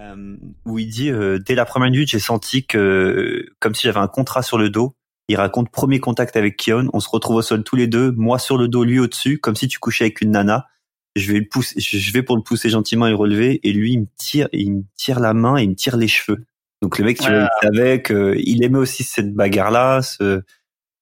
[0.00, 3.98] euh, où il dit euh, dès la première minute, j'ai senti que comme si j'avais
[3.98, 4.96] un contrat sur le dos.
[5.28, 8.40] Il raconte premier contact avec Kion, on se retrouve au sol tous les deux, moi
[8.40, 10.66] sur le dos, lui au-dessus, comme si tu couchais avec une nana.
[11.14, 13.92] Je vais le pousser, je vais pour le pousser gentiment et le relever, et lui
[13.92, 16.44] il me tire, il me tire la main et il me tire les cheveux.
[16.82, 20.02] Donc le mec, tu vois, il savait qu'il aimait aussi cette bagarre-là.
[20.02, 20.42] Ce,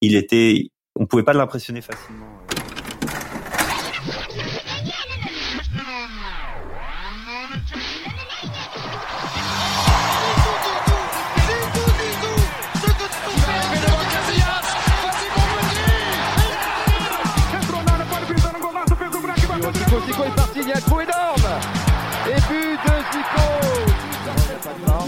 [0.02, 2.37] il était, on pouvait pas l'impressionner facilement.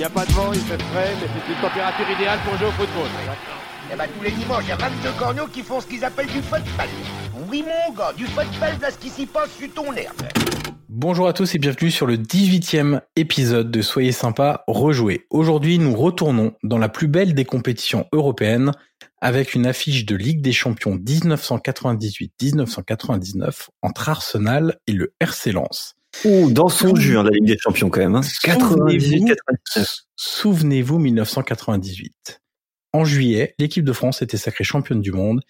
[0.00, 2.68] N'y a pas de vent, il fait frais, mais c'est une température idéale pour jouer
[2.68, 3.10] au football.
[3.92, 6.26] Eh ben, tous les dimanches, il y a 22 corneaux qui font ce qu'ils appellent
[6.26, 6.88] du football.
[7.50, 10.22] Oui, mon gars, du football, là, ce qui s'y passe sur ton herbe.
[10.88, 15.26] Bonjour à tous et bienvenue sur le 18e épisode de Soyez sympa, rejouer.
[15.28, 18.72] Aujourd'hui, nous retournons dans la plus belle des compétitions européennes
[19.20, 25.99] avec une affiche de Ligue des Champions 1998-1999 entre Arsenal et le RC Lens.
[26.24, 28.14] Ouh, dans son jus, hein, la Ligue des Champions quand même.
[28.14, 28.22] Hein.
[28.42, 29.36] 98,
[30.16, 32.40] Souvenez-vous 1998.
[32.92, 35.40] En juillet, l'équipe de France était sacrée championne du monde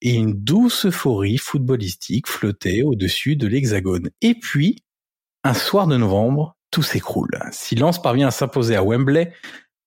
[0.00, 4.10] et une douce euphorie footballistique flottait au-dessus de l'hexagone.
[4.20, 4.84] Et puis,
[5.44, 7.38] un soir de novembre, tout s'écroule.
[7.52, 9.32] Si Lens parvient à s'imposer à Wembley,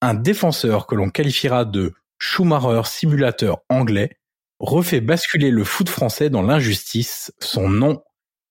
[0.01, 4.17] un défenseur que l'on qualifiera de Schumacher simulateur anglais
[4.59, 7.33] refait basculer le foot français dans l'injustice.
[7.39, 8.03] Son nom,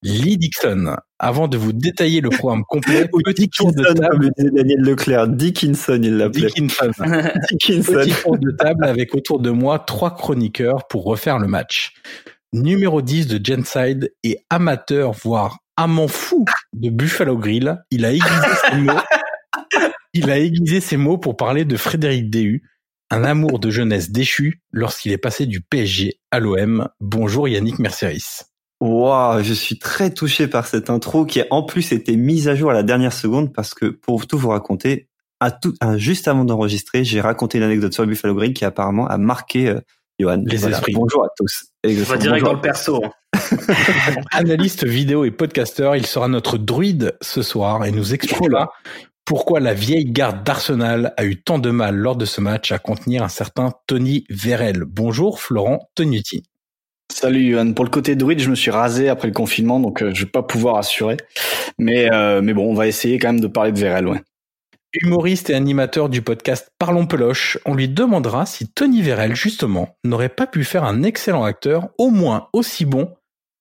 [0.02, 0.96] Lee Dixon.
[1.18, 4.30] Avant de vous détailler le programme complet, petit tour de table.
[4.36, 6.46] Comme Daniel Leclerc, Dickinson, il l'appelait.
[6.46, 6.90] Dickinson.
[7.50, 7.92] Dickinson.
[7.92, 11.94] Petit tour de table avec autour de moi trois chroniqueurs pour refaire le match.
[12.52, 18.48] Numéro 10 de Genside et amateur, voire amant fou de Buffalo Grill, il a aiguisé
[18.70, 18.92] ses mots.
[20.12, 22.64] Il a aiguisé ses mots pour parler de Frédéric Déhu,
[23.10, 26.88] un amour de jeunesse déchu lorsqu'il est passé du PSG à l'OM.
[26.98, 28.40] Bonjour Yannick Merceris.
[28.80, 32.54] Wow, je suis très touché par cette intro qui a en plus été mise à
[32.54, 35.08] jour à la dernière seconde parce que pour tout vous raconter,
[35.38, 39.06] à tout, juste avant d'enregistrer, j'ai raconté une anecdote sur le Buffalo Grill qui apparemment
[39.06, 39.80] a marqué euh,
[40.18, 40.42] Johan.
[40.46, 40.94] Les esprits.
[40.94, 41.66] Bonjour à tous.
[41.84, 43.02] On va direct dans le perso.
[43.04, 43.12] Hein.
[44.32, 48.72] Analyste vidéo et podcasteur, il sera notre druide ce soir et nous expliquera
[49.24, 52.78] pourquoi la vieille garde d'Arsenal a eu tant de mal lors de ce match à
[52.78, 54.84] contenir un certain Tony Vérel.
[54.84, 56.49] Bonjour Florent Tonuti.
[57.10, 57.72] Salut Yohan.
[57.72, 60.30] Pour le côté druide, je me suis rasé après le confinement, donc euh, je vais
[60.30, 61.16] pas pouvoir assurer.
[61.78, 64.22] Mais euh, mais bon, on va essayer quand même de parler de Vérel, ouais.
[64.92, 70.28] Humoriste et animateur du podcast Parlons Peloche, on lui demandera si Tony Vérel, justement, n'aurait
[70.28, 73.14] pas pu faire un excellent acteur, au moins aussi bon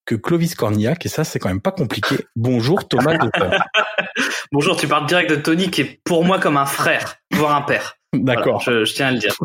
[0.05, 2.15] que Clovis Cornillac, et ça, c'est quand même pas compliqué.
[2.35, 3.15] Bonjour Thomas
[4.51, 7.61] Bonjour, tu parles direct de Tony, qui est pour moi comme un frère, voire un
[7.61, 7.95] père.
[8.13, 8.61] D'accord.
[8.61, 9.35] je, je, tiens à le dire.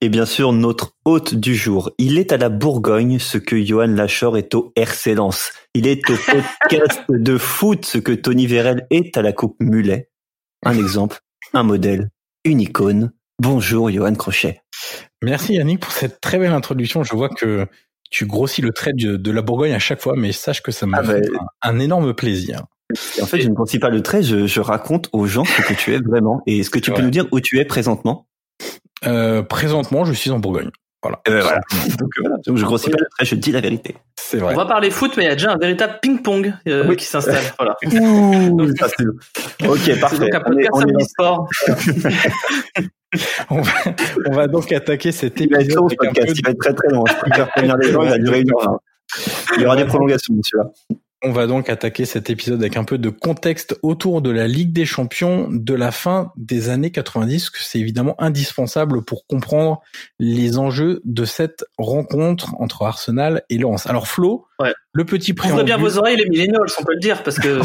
[0.00, 1.90] Et bien sûr, notre hôte du jour.
[1.98, 5.52] Il est à la Bourgogne ce que Johan Lachor est au RC Lens.
[5.74, 10.10] Il est au podcast de foot ce que Tony Vérel est à la Coupe Mulet.
[10.64, 11.20] Un exemple,
[11.52, 12.10] un modèle,
[12.44, 13.12] une icône.
[13.40, 14.60] Bonjour Johan Crochet.
[15.22, 17.04] Merci Yannick pour cette très belle introduction.
[17.04, 17.66] Je vois que
[18.10, 20.86] tu grossis le trait de, de la Bourgogne à chaque fois, mais sache que ça
[20.86, 22.64] m'a ah fait bah, un, un, énorme plaisir.
[23.20, 25.74] en fait, je ne grossis pas le trait, je, je, raconte aux gens ce que
[25.74, 26.42] tu es vraiment.
[26.46, 28.26] Et est-ce que tu peux nous dire où tu es présentement?
[29.06, 30.70] Euh, Présentement, je suis en Bourgogne.
[31.02, 31.20] Voilà.
[31.24, 31.60] ben voilà.
[31.98, 32.36] Donc, voilà.
[32.44, 33.94] Donc, je grossis pas je dis la vérité.
[34.16, 34.54] C'est vrai.
[34.54, 36.96] On va parler foot, mais il y a déjà un véritable ping-pong euh, oui.
[36.96, 37.44] qui s'installe.
[37.56, 37.76] Voilà.
[37.84, 38.88] Ouh, ça,
[39.66, 40.18] ok, parfait.
[40.18, 41.48] Donc un podcast on est, on sport.
[43.50, 43.72] on, va,
[44.26, 45.50] on va donc attaquer cet épisode.
[45.50, 46.32] Il va être long, ce podcast.
[46.36, 47.04] Il va être très très long.
[47.06, 48.80] Je préfère prévenir les gens, il va durer une heure.
[49.56, 50.70] Il y aura des prolongations, celui-là.
[51.24, 54.72] On va donc attaquer cet épisode avec un peu de contexte autour de la Ligue
[54.72, 59.80] des Champions de la fin des années 90, que c'est évidemment indispensable pour comprendre
[60.20, 63.86] les enjeux de cette rencontre entre Arsenal et Lens.
[63.86, 64.74] Alors Flo, ouais.
[64.92, 65.60] le petit préambule...
[65.60, 67.60] Ouvrez bien vos oreilles les millennials, on peut le dire, parce que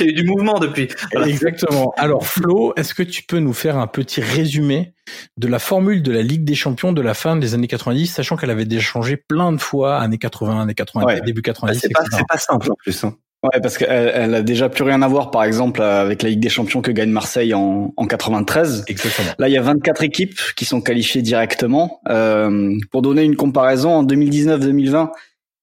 [0.00, 0.88] il y a eu du mouvement depuis.
[1.12, 1.28] Voilà.
[1.28, 1.92] Exactement.
[1.96, 4.94] Alors Flo, est-ce que tu peux nous faire un petit résumé
[5.36, 8.36] de la formule de la Ligue des Champions de la fin des années 90, sachant
[8.36, 11.20] qu'elle avait déjà changé plein de fois, années 80, années 80, ouais.
[11.22, 13.04] début 90, c'est pas, c'est pas simple en plus.
[13.04, 13.14] Hein.
[13.44, 16.40] Ouais, parce qu'elle elle a déjà plus rien à voir, par exemple, avec la Ligue
[16.40, 18.84] des Champions que gagne Marseille en, en 93.
[18.88, 19.28] Exactement.
[19.38, 22.00] Là, il y a 24 équipes qui sont qualifiées directement.
[22.08, 25.10] Euh, pour donner une comparaison, en 2019-2020,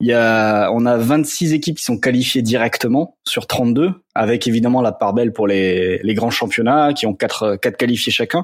[0.02, 4.82] il y a, on a 26 équipes qui sont qualifiées directement sur 32, avec évidemment
[4.82, 8.44] la part belle pour les, les grands championnats qui ont quatre, quatre qualifiés chacun.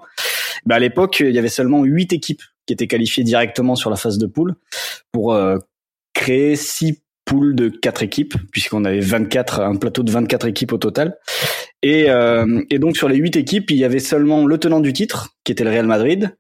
[0.66, 3.98] Ben à l'époque, il y avait seulement 8 équipes qui étaient qualifiées directement sur la
[3.98, 4.56] phase de poule
[5.12, 5.58] pour euh,
[6.14, 10.78] créer six poule de quatre équipes, puisqu'on avait 24, un plateau de 24 équipes au
[10.78, 11.18] total.
[11.84, 14.94] Et, euh, et donc sur les huit équipes, il y avait seulement le tenant du
[14.94, 16.36] titre, qui était le Real Madrid,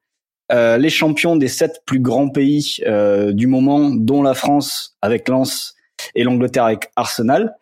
[0.52, 5.30] euh, les champions des sept plus grands pays euh, du moment, dont la France avec
[5.30, 5.76] Lens
[6.16, 7.56] et l'Angleterre avec Arsenal.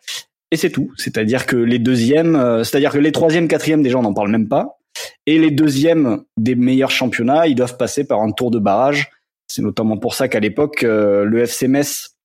[0.50, 0.90] Et c'est tout.
[0.96, 4.48] C'est-à-dire que les deuxièmes, euh, c'est-à-dire que les troisièmes, quatrièmes, des gens n'en parlent même
[4.48, 4.78] pas.
[5.26, 9.10] Et les deuxièmes des meilleurs championnats, ils doivent passer par un tour de barrage.
[9.46, 12.16] C'est notamment pour ça qu'à l'époque, le FC Metz,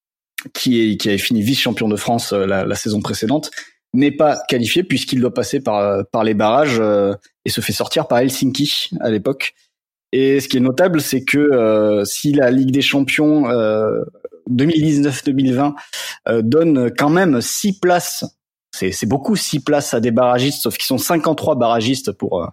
[0.53, 3.51] qui, est, qui avait fini vice-champion de France la, la saison précédente,
[3.94, 6.81] n'est pas qualifié puisqu'il doit passer par, par les barrages
[7.45, 9.53] et se fait sortir par Helsinki à l'époque.
[10.17, 14.00] Et ce qui est notable, c'est que euh, si la Ligue des Champions euh,
[14.50, 15.73] 2019-2020
[16.29, 18.23] euh, donne quand même six places,
[18.71, 22.47] c'est beaucoup six places à des barragistes, sauf qu'ils sont 53 barragistes pour euh,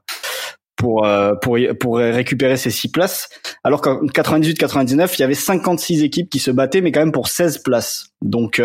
[0.76, 1.06] pour
[1.40, 3.28] pour pour récupérer ces six places,
[3.62, 7.28] alors qu'en 98-99, il y avait 56 équipes qui se battaient, mais quand même pour
[7.28, 8.08] 16 places.
[8.22, 8.60] Donc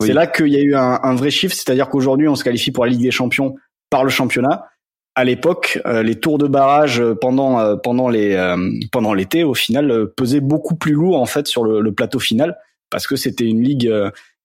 [0.00, 2.70] c'est là qu'il y a eu un, un vrai chiffre, c'est-à-dire qu'aujourd'hui on se qualifie
[2.70, 3.54] pour la Ligue des Champions
[3.90, 4.64] par le championnat
[5.14, 8.36] à l'époque, euh, les tours de barrage euh, pendant euh, pendant les
[8.90, 12.56] pendant l'été, au final, pesaient beaucoup plus lourd en fait sur le, plateau final
[12.90, 13.92] parce que c'était une ligue.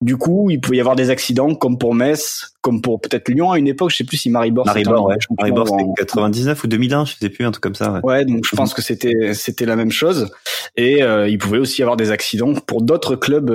[0.02, 3.52] du coup, il pouvait y avoir des accidents comme pour Metz, comme pour peut-être Lyon
[3.52, 3.92] à une époque.
[3.92, 4.66] Je sais plus si Maribor.
[4.66, 5.18] Maribor, ouais.
[5.38, 7.94] Maribor, c'était 99 ou 2001, je sais plus, un truc comme ça.
[7.94, 10.32] Ouais, ouais donc je pense que c'était c'était la même chose.
[10.76, 13.52] Et il pouvait aussi y avoir des accidents pour d'autres clubs,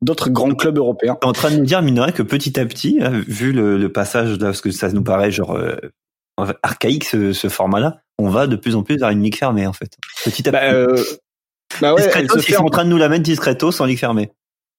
[0.00, 1.18] d'autres grands clubs européens.
[1.22, 4.46] en train de nous dire, mine que petit à petit, vu le, le passage là,
[4.46, 5.58] parce que ça nous paraît genre
[6.62, 9.72] archaïque ce, ce format-là, on va de plus en plus vers une ligue fermée en
[9.72, 9.96] fait.
[10.24, 10.74] Petit à bah, petit.
[10.74, 11.04] Euh,
[11.80, 14.32] bah ouais, ils sont en train de nous la mettre discretos sans ligue fermée.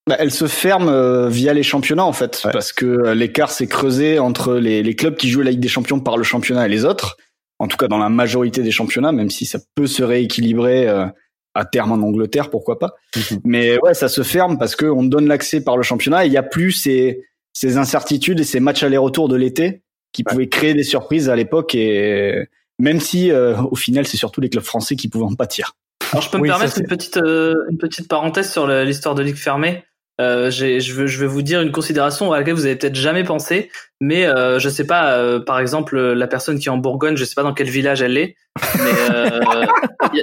[0.07, 3.65] Bah, elle se ferme euh, via les championnats en fait, parce que euh, l'écart s'est
[3.65, 6.69] creusé entre les, les, clubs qui jouent la Ligue des Champions par le championnat et
[6.69, 7.17] les autres.
[7.57, 11.07] En tout cas, dans la majorité des championnats, même si ça peut se rééquilibrer euh,
[11.55, 12.93] à terme en Angleterre, pourquoi pas.
[13.15, 13.39] Mhm.
[13.45, 16.37] Mais ouais, ça se ferme parce qu'on donne l'accès par le championnat et il n'y
[16.37, 17.23] a plus ces,
[17.53, 19.81] ces incertitudes et ces matchs aller-retour de l'été
[20.15, 22.47] qui pouvait créer des surprises à l'époque et
[22.79, 25.75] même si euh, au final c'est surtout les clubs français qui pouvaient en pâtir.
[26.11, 29.35] Alors je peux me permettre une petite euh, une petite parenthèse sur l'histoire de ligue
[29.35, 29.83] fermée.
[30.21, 33.25] Euh, je, veux, je vais vous dire une considération à laquelle vous avez peut-être jamais
[33.25, 33.69] pensé,
[33.99, 37.25] mais euh, je sais pas, euh, par exemple, la personne qui est en Bourgogne, je
[37.25, 38.37] sais pas dans quel village elle est,
[38.77, 38.91] mais
[40.13, 40.21] il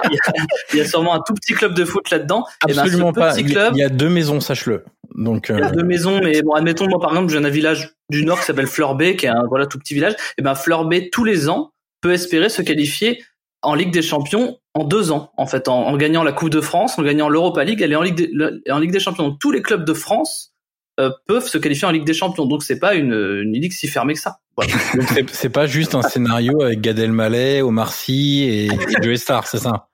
[0.73, 2.43] y, y, a sûrement un tout petit club de foot là-dedans.
[2.61, 3.37] Absolument ben, pas.
[3.37, 4.83] Il y a deux maisons, sache-le.
[5.15, 7.93] Donc, il y a deux maisons, mais bon, admettons moi par exemple, j'ai un village
[8.09, 10.15] du nord qui s'appelle Fleurbe, qui est un voilà tout petit village.
[10.37, 11.71] Et ben Fleurbe tous les ans
[12.01, 13.23] peut espérer se qualifier
[13.61, 16.97] en Ligue des Champions en deux ans, en fait, en, gagnant la Coupe de France,
[16.97, 19.29] en gagnant l'Europa League, elle est en Ligue, des, en Ligue des Champions.
[19.29, 20.53] Donc, tous les clubs de France
[20.99, 22.45] euh, peuvent se qualifier en Ligue des Champions.
[22.45, 24.39] Donc, c'est pas une, une ligue si fermée que ça.
[24.57, 24.73] Voilà.
[24.95, 29.47] Donc, c'est pas juste un scénario avec Gad Elmaleh, Omar Sy et, et Joe Star,
[29.47, 29.89] c'est ça?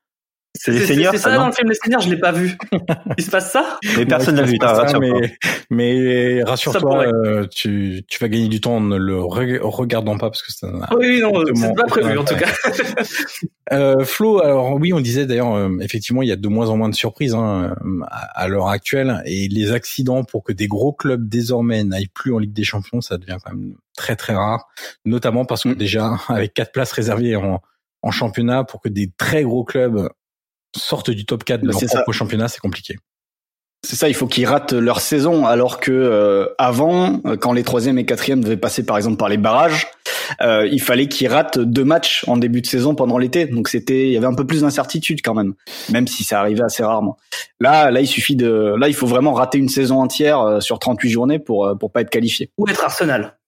[0.55, 1.13] C'est les seigneurs.
[1.13, 2.57] C'est ça, dans le film Les Seigneurs, je l'ai pas vu.
[3.17, 3.79] Il se passe ça?
[3.97, 4.57] Mais personne n'a vu.
[4.59, 5.37] Rassure mais,
[5.69, 10.41] mais rassure-toi, euh, tu, tu vas gagner du temps en ne le regardant pas parce
[10.41, 10.67] que ça.
[10.97, 12.49] Oui, non, c'est pas prévu en tout cas.
[13.71, 16.77] euh, Flo, alors oui, on disait d'ailleurs, euh, effectivement, il y a de moins en
[16.77, 17.75] moins de surprises hein,
[18.09, 22.33] à, à l'heure actuelle et les accidents pour que des gros clubs désormais n'aillent plus
[22.33, 24.67] en Ligue des Champions, ça devient quand même très très rare,
[25.05, 25.75] notamment parce que mm.
[25.75, 27.61] déjà avec quatre places réservées en
[28.01, 30.09] en championnat pour que des très gros clubs
[30.75, 32.95] sortent du top 4 de leur propre championnat, c'est compliqué.
[33.81, 37.63] C'est ça, il faut qu'ils ratent leur saison, alors que euh, avant, euh, quand les
[37.63, 39.87] troisième et quatrième devaient passer par exemple par les barrages,
[40.41, 43.45] euh, il fallait qu'ils ratent deux matchs en début de saison pendant l'été.
[43.45, 45.53] Donc c'était, il y avait un peu plus d'incertitude quand même,
[45.91, 47.15] même si ça arrivait assez rarement.
[47.61, 51.09] Là, là, il suffit de, là, il faut vraiment rater une saison entière sur 38
[51.09, 52.51] journées pour pour pas être qualifié.
[52.57, 53.38] Ou être Arsenal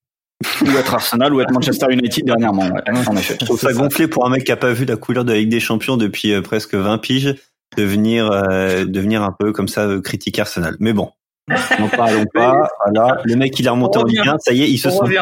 [0.62, 2.68] ou être Arsenal ou être Manchester United dernièrement.
[2.68, 3.38] Ouais, en effet.
[3.40, 5.40] Je trouve ça gonflé pour un mec qui a pas vu la couleur de la
[5.40, 7.36] Ligue des Champions depuis euh, presque 20 piges
[7.78, 10.76] de venir euh, devenir un peu comme ça euh, critiquer Arsenal.
[10.80, 11.12] Mais bon,
[11.48, 12.70] n'en parlons pas.
[12.86, 15.00] Voilà, le mec il est remonté en Ligue 1, ça y est, il se sent
[15.06, 15.18] plus.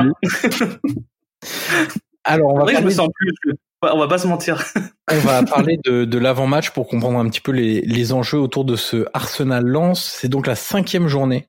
[2.25, 2.77] Alors, on va parler...
[2.79, 3.33] je me sens plus.
[3.81, 4.61] On va pas se mentir.
[5.11, 8.65] on va parler de, de l'avant-match pour comprendre un petit peu les, les enjeux autour
[8.65, 10.17] de ce Arsenal Lens.
[10.19, 11.47] C'est donc la cinquième journée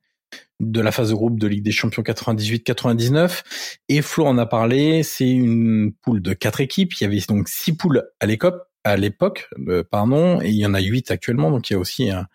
[0.60, 3.42] de la phase de groupe de Ligue des Champions 98-99.
[3.88, 6.92] Et Flo en a parlé, c'est une poule de quatre équipes.
[6.94, 10.66] Il y avait donc six poules à l'époque, à l'époque, euh, pardon, et il y
[10.66, 11.50] en a huit actuellement.
[11.50, 12.26] Donc il y a aussi un,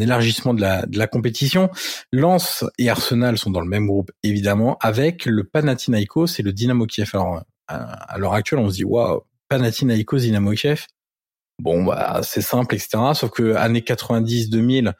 [0.00, 1.70] élargissement de la, compétition.
[2.12, 6.86] Lens et Arsenal sont dans le même groupe, évidemment, avec le Panathinaikos et le Dynamo
[6.86, 7.10] Kiev.
[7.14, 10.86] Alors, à, l'heure actuelle, on se dit, waouh, Panathinaikos, Dynamo Kiev.
[11.58, 12.98] Bon, bah, c'est simple, etc.
[13.14, 14.92] Sauf que années 90-2000,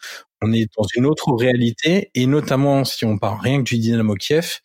[0.43, 4.15] on est dans une autre réalité, et notamment si on parle rien que du Dynamo
[4.15, 4.61] Kiev,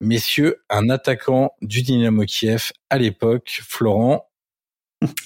[0.00, 4.28] messieurs, un attaquant du Dynamo Kiev à l'époque, Florent,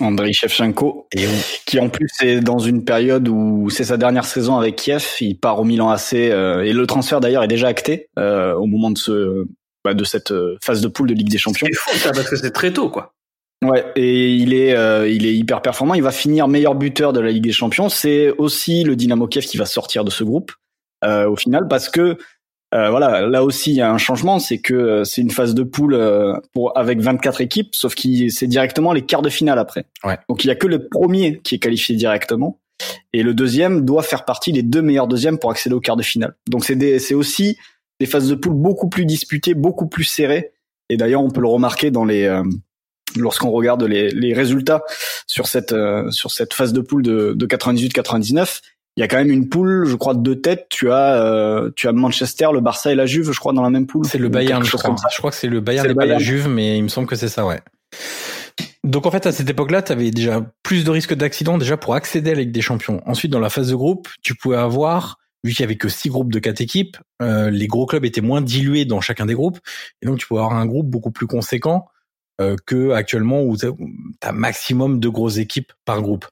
[0.00, 1.26] Andrei Shevchenko, et
[1.66, 5.38] qui en plus est dans une période où c'est sa dernière saison avec Kiev, il
[5.38, 8.90] part au Milan AC euh, et le transfert d'ailleurs est déjà acté euh, au moment
[8.90, 9.46] de ce
[9.84, 11.68] bah, de cette euh, phase de poule de Ligue des Champions.
[11.70, 13.14] C'est fou ça parce que c'est très tôt quoi.
[13.64, 14.70] Ouais, et il est
[15.10, 18.30] il est hyper performant, il va finir meilleur buteur de la Ligue des Champions, c'est
[18.38, 20.52] aussi le Dynamo Kiev qui va sortir de ce groupe
[21.04, 22.18] au final parce que
[22.74, 25.54] euh, voilà, là aussi il y a un changement, c'est que euh, c'est une phase
[25.54, 29.58] de poule euh, pour avec 24 équipes, sauf que c'est directement les quarts de finale
[29.58, 29.86] après.
[30.04, 30.18] Ouais.
[30.28, 32.58] Donc il y a que le premier qui est qualifié directement,
[33.14, 36.02] et le deuxième doit faire partie des deux meilleurs deuxièmes pour accéder aux quarts de
[36.02, 36.34] finale.
[36.46, 37.56] Donc c'est c'est aussi
[38.00, 40.52] des phases de poule beaucoup plus disputées, beaucoup plus serrées.
[40.90, 42.26] Et d'ailleurs on peut le remarquer dans les
[43.16, 44.82] lorsqu'on regarde les, les, résultats
[45.26, 45.74] sur cette
[46.10, 48.60] sur cette phase de poule de, de 98-99
[48.98, 50.66] il y a quand même une poule, je crois, de deux têtes.
[50.70, 53.70] Tu as, euh, tu as Manchester, le Barça et la Juve, je crois, dans la
[53.70, 54.04] même poule.
[54.04, 54.96] C'est le Bayern, je crois.
[55.08, 57.14] Je crois que c'est le Bayern et pas la Juve, mais il me semble que
[57.14, 57.60] c'est ça, ouais.
[58.82, 61.94] Donc en fait, à cette époque-là, tu avais déjà plus de risques d'accident déjà pour
[61.94, 63.00] accéder à la Ligue des Champions.
[63.06, 66.08] Ensuite, dans la phase de groupe, tu pouvais avoir, vu qu'il y avait que six
[66.08, 69.60] groupes de quatre équipes, euh, les gros clubs étaient moins dilués dans chacun des groupes,
[70.02, 71.86] et donc tu pouvais avoir un groupe beaucoup plus conséquent
[72.40, 73.56] euh, que actuellement où
[74.20, 76.26] t'as maximum de grosses équipes par groupe.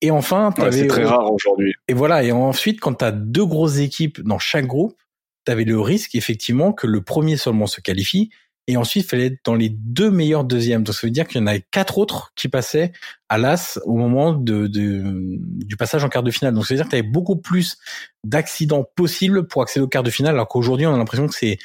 [0.00, 1.74] Et enfin, c'est très rare aujourd'hui.
[1.88, 2.22] Et voilà.
[2.22, 4.96] Et ensuite, quand t'as deux grosses équipes dans chaque groupe,
[5.44, 8.30] t'avais le risque effectivement que le premier seulement se qualifie.
[8.68, 10.84] Et ensuite, il fallait être dans les deux meilleurs deuxièmes.
[10.84, 12.92] Donc, ça veut dire qu'il y en avait quatre autres qui passaient
[13.30, 15.02] à l'as au moment de, de,
[15.38, 16.52] du passage en quart de finale.
[16.52, 17.78] Donc, ça veut dire que tu avais beaucoup plus
[18.24, 21.58] d'accidents possibles pour accéder au quart de finale, alors qu'aujourd'hui, on a l'impression que c'est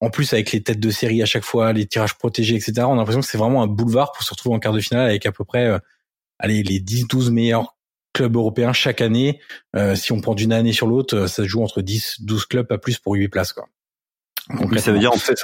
[0.00, 2.72] en plus avec les têtes de série à chaque fois, les tirages protégés, etc.
[2.80, 5.08] On a l'impression que c'est vraiment un boulevard pour se retrouver en quart de finale
[5.08, 5.78] avec à peu près, euh,
[6.38, 7.76] allez, les 10-12 meilleurs
[8.12, 9.40] clubs européens chaque année.
[9.76, 12.46] Euh, si on prend d'une année sur l'autre, euh, ça se joue entre 10, 12
[12.46, 13.68] clubs, pas plus pour 8 places, quoi.
[14.60, 15.38] Donc, ça veut dire en fait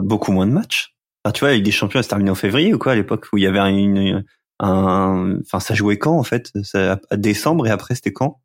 [0.00, 0.96] beaucoup moins de matchs.
[1.24, 3.26] Enfin, tu vois, avec des champions, ça se terminait en février ou quoi à l'époque
[3.32, 4.24] où il y avait une,
[4.58, 8.40] un, enfin, ça jouait quand en fait, ça, à décembre et après c'était quand?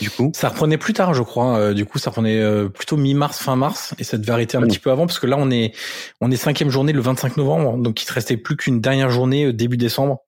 [0.00, 1.58] Du coup Ça reprenait plus tard, je crois.
[1.58, 4.62] Euh, du coup, ça reprenait euh, plutôt mi-mars, fin mars, et ça devait arrêter un
[4.62, 5.72] petit peu avant, parce que là, on est
[6.20, 9.46] on est cinquième journée le 25 novembre, donc il te restait plus qu'une dernière journée
[9.46, 10.20] euh, début décembre,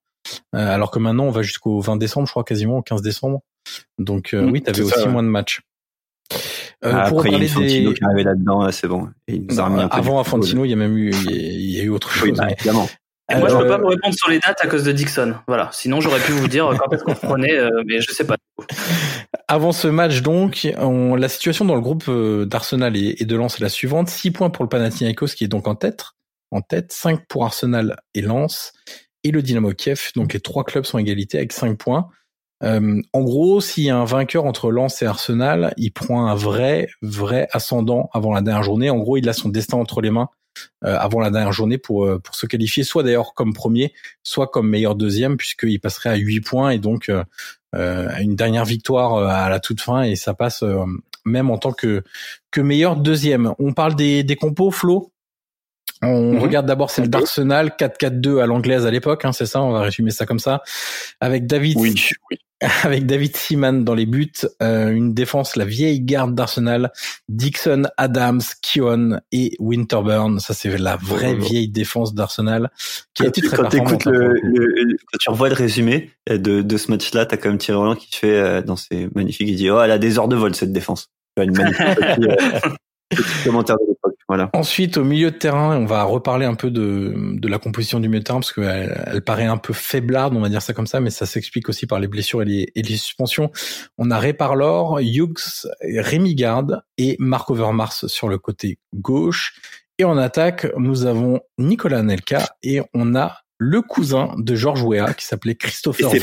[0.53, 3.41] alors que maintenant on va jusqu'au 20 décembre, je crois quasiment au 15 décembre.
[3.99, 5.61] Donc mmh, oui, t'avais aussi moins de matchs.
[6.83, 9.09] Ah, pour après, il y a Fantino qui arrivé là-dedans, c'est bon.
[9.27, 11.81] Il nous a remis un peu avant Fantino, il y a même eu, il y
[11.81, 12.33] a, eu autre chose.
[12.33, 12.88] Bah, évidemment
[13.37, 15.35] moi, je peux pas vous répondre sur les dates à cause de Dixon.
[15.47, 15.69] Voilà.
[15.73, 18.37] Sinon, j'aurais pu vous dire quand est-ce qu'on prenait, euh, mais je sais pas.
[19.50, 23.57] Avant ce match, donc, on, la situation dans le groupe euh, d'Arsenal et, de Lens
[23.57, 26.05] est la suivante 6 points pour le Panathinaikos qui est donc en tête,
[26.50, 28.75] en tête, 5 pour Arsenal et Lens,
[29.25, 30.11] et le Dynamo Kiev.
[30.14, 32.11] Donc, les trois clubs sont égalité avec 5 points.
[32.62, 36.35] Euh, en gros, s'il y a un vainqueur entre Lens et Arsenal, il prend un
[36.35, 38.90] vrai, vrai ascendant avant la dernière journée.
[38.90, 40.28] En gros, il a son destin entre les mains
[40.83, 44.69] avant la dernière journée pour euh, pour se qualifier, soit d'ailleurs comme premier, soit comme
[44.69, 47.25] meilleur deuxième, puisqu'il passerait à 8 points et donc euh,
[47.75, 50.65] une dernière victoire à la toute fin et ça passe
[51.25, 52.03] même en tant que
[52.50, 53.53] que meilleur deuxième.
[53.59, 55.12] On parle des des compos, Flo?
[56.02, 56.38] On mhm.
[56.38, 60.11] regarde d'abord celle d'Arsenal 4-4-2 à l'anglaise à l'époque, hein, c'est ça, on va résumer
[60.11, 60.62] ça comme ça,
[61.21, 61.95] avec David oui,
[62.31, 62.38] oui.
[62.83, 66.93] avec David Seaman dans les buts, euh, une défense, la vieille garde d'Arsenal,
[67.28, 70.40] Dixon, Adams, Keown et Winterburn.
[70.40, 72.71] Ça, c'est la vraie vieille défense d'Arsenal
[73.14, 76.76] qui a été très quand écoutes le, le, quand tu revois le résumé de, de
[76.76, 79.57] ce match-là, t'as quand même Thierry Roland qui te fait euh, dans ses magnifiques, il
[79.57, 81.11] dit oh elle a des heures de vol cette défense.
[81.40, 81.81] Une magnifique
[82.25, 82.59] euh,
[83.45, 84.18] commentaire de l'époque.
[84.28, 84.50] Voilà.
[84.52, 88.08] Ensuite, au milieu de terrain, on va reparler un peu de, de la composition du
[88.08, 90.87] milieu de terrain parce qu'elle elle paraît un peu faiblarde, on va dire ça comme
[90.87, 93.50] ça, mais ça s'explique aussi par les blessures et les, et les suspensions.
[93.97, 99.54] On a Réparlor, Hughes, Rémi Garde et Marc Overmars sur le côté gauche.
[99.97, 105.14] Et en attaque, nous avons Nicolas Nelka et on a le cousin de Georges Weah
[105.14, 106.14] qui s'appelait Christopher.
[106.14, 106.20] Et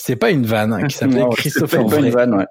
[0.00, 0.70] c'est pas une vanne.
[0.70, 2.46] Vanne qui s'appelait Christopher pas une vanne, ouais.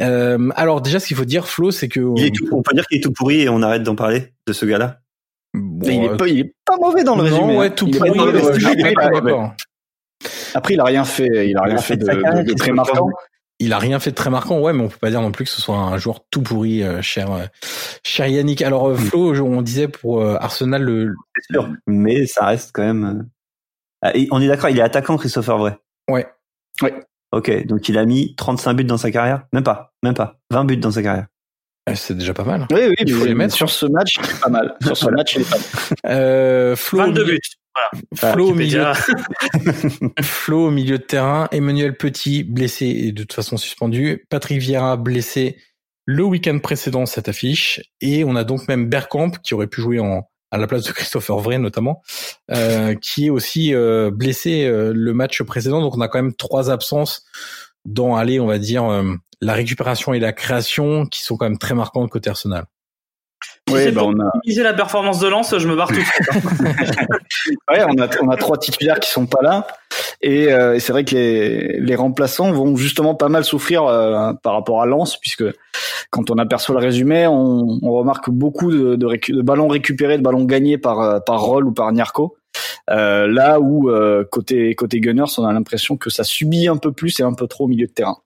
[0.00, 2.74] euh, alors déjà, ce qu'il faut dire, Flo, c'est que il est tout, on peut
[2.74, 5.00] dire qu'il est tout pourri et on arrête d'en parler de ce gars-là.
[5.52, 7.56] Bon, il, est pas, il est pas mauvais dans le résumé.
[7.56, 8.10] Ouais, tout pourri.
[10.54, 11.48] Après, il a rien fait.
[11.48, 13.08] Il a rien fait, de, de, très marquant.
[13.58, 15.44] Il a rien fait de très marquant, ouais, mais on peut pas dire non plus
[15.44, 17.46] que ce soit un joueur tout pourri, euh, cher, euh,
[18.04, 18.60] cher Yannick.
[18.60, 18.98] Alors, euh, mm.
[18.98, 21.14] Flo, on disait pour euh, Arsenal le.
[21.34, 23.28] C'est sûr, mais ça reste quand même.
[24.02, 25.78] Ah, on est d'accord, il est attaquant, Christopher Vrai.
[26.08, 26.26] Ouais.
[26.82, 26.90] Oui.
[27.32, 29.46] Ok, donc il a mis 35 buts dans sa carrière?
[29.52, 30.38] Même pas, même pas.
[30.50, 31.26] 20 buts dans sa carrière.
[31.88, 32.66] Eh, c'est déjà pas mal.
[32.72, 33.54] Oui, oui, il faut les mettre.
[33.54, 34.76] Sur ce match, c'est pas mal.
[34.82, 36.16] Sur ce match, il est pas mal.
[36.16, 37.40] Euh, Flo, 22 buts.
[37.74, 38.32] Voilà.
[38.32, 38.84] Flo, au milieu...
[40.22, 44.96] Flo au milieu de terrain, Emmanuel Petit blessé et de toute façon suspendu, Patrick Vieira
[44.96, 45.58] blessé
[46.06, 49.98] le week-end précédent cette affiche, et on a donc même Bergkamp qui aurait pu jouer
[49.98, 52.02] en à la place de Christopher Vray notamment,
[52.50, 55.80] euh, qui est aussi euh, blessé euh, le match précédent.
[55.80, 57.24] Donc on a quand même trois absences
[57.84, 58.84] dans aller, on va dire,
[59.40, 62.64] la récupération et la création qui sont quand même très marquantes côté Arsenal.
[63.72, 66.28] Oui, bah on a la performance de Lens, je me barre tout de suite.
[66.30, 66.72] Hein.
[67.72, 69.66] ouais, on a on a trois titulaires qui sont pas là
[70.22, 74.52] et, euh, c'est vrai que les les remplaçants vont justement pas mal souffrir euh, par
[74.52, 75.44] rapport à Lens puisque
[76.10, 80.22] quand on aperçoit le résumé, on, on remarque beaucoup de, de, de, ballons récupérés, de
[80.22, 82.36] ballons gagnés par euh, par Roll ou par Niarco.
[82.88, 83.90] Euh, là où
[84.30, 87.48] côté côté Gunners, on a l'impression que ça subit un peu plus et un peu
[87.48, 88.18] trop au milieu de terrain.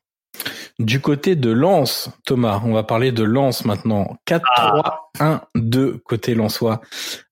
[0.81, 4.17] Du côté de Lens, Thomas, on va parler de Lens maintenant.
[4.27, 6.81] 4-3-1-2 côté lensois,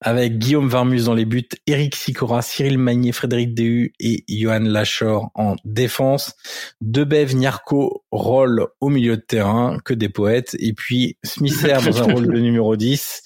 [0.02, 5.30] avec Guillaume Varmus dans les buts, Eric Sicora, Cyril Magnier, Frédéric Dehu et Johan Lachor
[5.34, 6.34] en défense.
[6.82, 10.54] Debev, Niarco, Roll au milieu de terrain, que des poètes.
[10.60, 13.22] Et puis Smither dans un rôle de numéro 10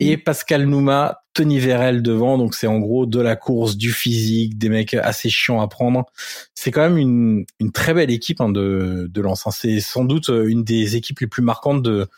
[0.00, 2.38] et Pascal Nouma, Tony Vérel devant.
[2.38, 6.06] Donc c'est en gros de la course, du physique, des mecs assez chiants à prendre.
[6.54, 9.46] C'est quand même une, une très belle équipe hein, de, de Lens.
[9.46, 9.50] Hein.
[9.50, 12.08] C'est sans doute une des équipes les plus marquantes de,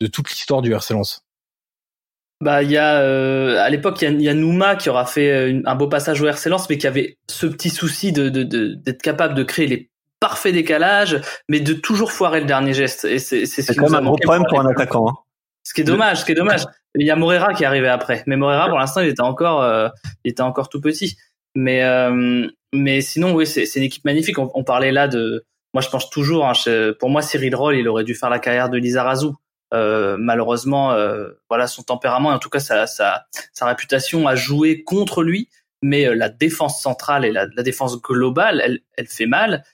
[0.00, 1.24] de toute l'histoire du RC Lens.
[2.40, 5.62] Bah, il y a euh, à l'époque il y a, Nouma qui aura fait euh,
[5.64, 8.92] un beau passage au RC Lens, mais qui avait ce petit souci de d'être de,
[8.92, 13.04] capable de créer les parfaits décalages, mais de toujours foirer le dernier geste.
[13.04, 15.08] Et c'est c'est quand même un gros problème pour un attaquant.
[15.08, 15.14] Hein.
[15.62, 16.64] Ce qui est dommage, ce qui est dommage.
[16.96, 19.62] Il y a Morera qui est arrivé après, mais Morera pour l'instant il était encore,
[19.62, 19.88] euh,
[20.24, 21.16] il était encore tout petit.
[21.54, 24.38] Mais euh, mais sinon oui c'est c'est une équipe magnifique.
[24.38, 26.52] On, on, parlait là de, moi je pense toujours, hein,
[26.98, 29.36] pour moi Cyril Roll il aurait dû faire la carrière de Lisa Razou.
[29.74, 34.84] Euh, malheureusement, euh, voilà son tempérament, en tout cas sa, sa, sa réputation a joué
[34.84, 35.48] contre lui.
[35.82, 39.64] Mais euh, la défense centrale et la, la, défense globale, elle, elle fait mal.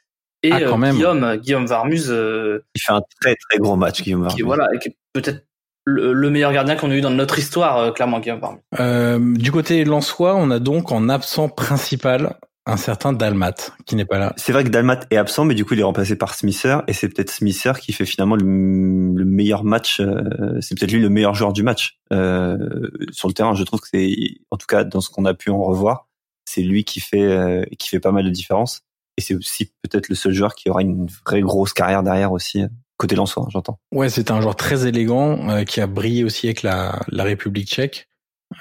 [0.42, 4.36] Et ah, Guillaume, Guillaume Varmuz, il fait un très très gros match, Guillaume Varmuz.
[4.36, 4.68] Qui, voilà,
[5.12, 5.44] peut-être
[5.84, 8.40] le, meilleur gardien qu'on a eu dans notre histoire, euh, clairement, Guillaume
[8.78, 13.54] euh, Du côté Lensois, on a donc en absent principal un certain Dalmat
[13.86, 14.32] qui n'est pas là.
[14.36, 16.92] C'est vrai que Dalmat est absent, mais du coup il est remplacé par Smither et
[16.92, 20.00] c'est peut-être Smither qui fait finalement le, meilleur match.
[20.00, 23.54] Euh, c'est peut-être lui le meilleur joueur du match euh, sur le terrain.
[23.54, 24.14] Je trouve que c'est,
[24.50, 26.08] en tout cas dans ce qu'on a pu en revoir,
[26.44, 28.82] c'est lui qui fait euh, qui fait pas mal de différence
[29.16, 32.64] et c'est aussi peut-être le seul joueur qui aura une vraie grosse carrière derrière aussi
[33.00, 33.78] côté Lensois, j'entends.
[33.92, 37.68] Ouais, c'est un joueur très élégant euh, qui a brillé aussi avec la, la République
[37.68, 38.08] tchèque.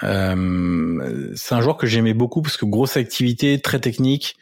[0.02, 4.36] Euh, c'est un joueur que j'aimais beaucoup parce que grosse activité, très technique,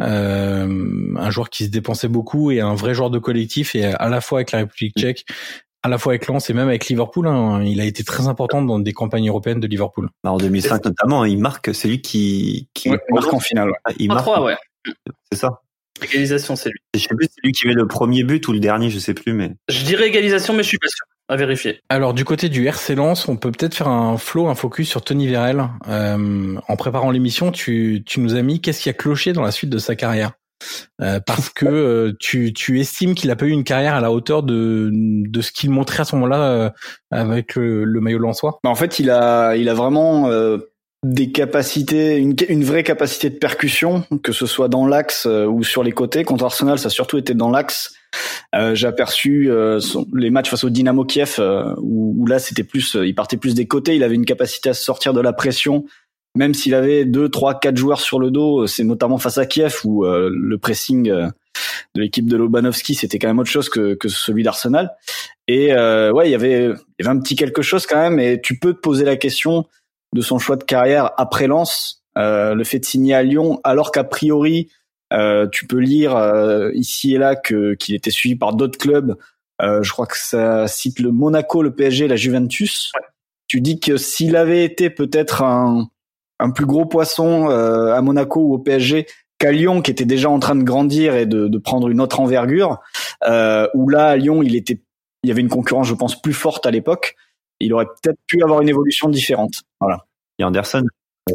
[0.00, 4.08] euh, un joueur qui se dépensait beaucoup et un vrai joueur de collectif et à
[4.08, 5.24] la fois avec la République tchèque,
[5.82, 7.28] à la fois avec Lens et même avec Liverpool.
[7.28, 10.08] Hein, il a été très important dans des campagnes européennes de Liverpool.
[10.24, 13.70] Bah, en 2005 notamment, il marque, c'est lui qui, qui marque en finale.
[13.98, 14.26] Il marque.
[14.26, 14.56] ouais.
[15.30, 15.60] C'est ça.
[16.04, 16.78] Égalisation, c'est lui.
[16.94, 19.14] Je sais plus, c'est lui qui met le premier but ou le dernier, je sais
[19.14, 19.52] plus, mais.
[19.68, 21.06] Je dirais égalisation, mais je suis pas sûr.
[21.26, 21.80] À vérifier.
[21.88, 25.00] Alors du côté du RC Lens, on peut peut-être faire un flow, un focus sur
[25.02, 25.70] Tony Vérel.
[25.88, 29.50] Euh, en préparant l'émission, tu, tu nous as mis qu'est-ce qui a cloché dans la
[29.50, 30.32] suite de sa carrière?
[31.00, 34.12] Euh, parce que euh, tu, tu estimes qu'il a pas eu une carrière à la
[34.12, 36.70] hauteur de, de ce qu'il montrait à ce moment-là euh,
[37.10, 38.58] avec le, le maillot lensois?
[38.62, 40.28] Bah, en fait, il a, il a vraiment
[41.04, 45.62] des capacités, une, une, vraie capacité de percussion, que ce soit dans l'axe euh, ou
[45.62, 46.24] sur les côtés.
[46.24, 47.94] Contre Arsenal, ça a surtout été dans l'axe.
[48.54, 49.80] Euh, J'ai aperçu euh,
[50.14, 53.54] les matchs face au Dynamo Kiev euh, où, où, là c'était plus, il partait plus
[53.54, 53.96] des côtés.
[53.96, 55.84] Il avait une capacité à sortir de la pression,
[56.34, 58.66] même s'il avait deux, trois, quatre joueurs sur le dos.
[58.66, 63.38] C'est notamment face à Kiev où le pressing de l'équipe de Lobanovski c'était quand même
[63.38, 64.90] autre chose que, que celui d'Arsenal.
[65.48, 68.18] Et ouais, il y avait, il y avait un petit quelque chose quand même.
[68.18, 69.66] Et tu peux te poser la question
[70.14, 73.90] de son choix de carrière après Lens, euh, le fait de signer à Lyon, alors
[73.90, 74.70] qu'a priori,
[75.12, 79.16] euh, tu peux lire euh, ici et là que qu'il était suivi par d'autres clubs.
[79.60, 82.92] je crois que ça cite le Monaco, le PSG, la Juventus.
[83.48, 85.88] Tu dis que s'il avait été peut-être un,
[86.38, 89.06] un plus gros poisson à Monaco ou au PSG
[89.38, 92.20] qu'à Lyon, qui était déjà en train de grandir et de, de prendre une autre
[92.20, 92.80] envergure,
[93.74, 94.80] où là à Lyon, il était,
[95.22, 97.16] il y avait une concurrence, je pense, plus forte à l'époque
[97.60, 99.62] il aurait peut-être pu avoir une évolution différente.
[99.80, 100.06] Voilà.
[100.38, 100.84] Et Anderson.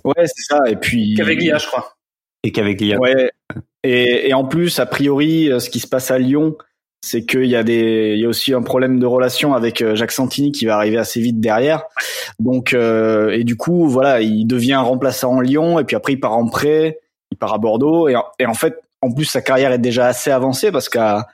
[0.04, 0.60] Ouais, c'est ça.
[0.68, 1.16] Et puis.
[1.16, 1.96] Qu'avec Lia, je crois.
[2.44, 3.00] Et qu'avec Lia.
[3.00, 3.32] Ouais.
[3.84, 6.58] Et, et en plus, a priori, euh, ce qui se passe à Lyon,
[7.02, 9.96] c'est qu'il y a des, il y a aussi un problème de relation avec euh,
[9.96, 11.84] Jacques Santini qui va arriver assez vite derrière.
[12.40, 16.20] Donc, euh, et du coup, voilà, il devient remplaçant en Lyon et puis après il
[16.20, 17.00] part en prêt,
[17.32, 20.32] il part à Bordeaux et, et en fait, en plus sa carrière est déjà assez
[20.32, 21.28] avancée parce qu'à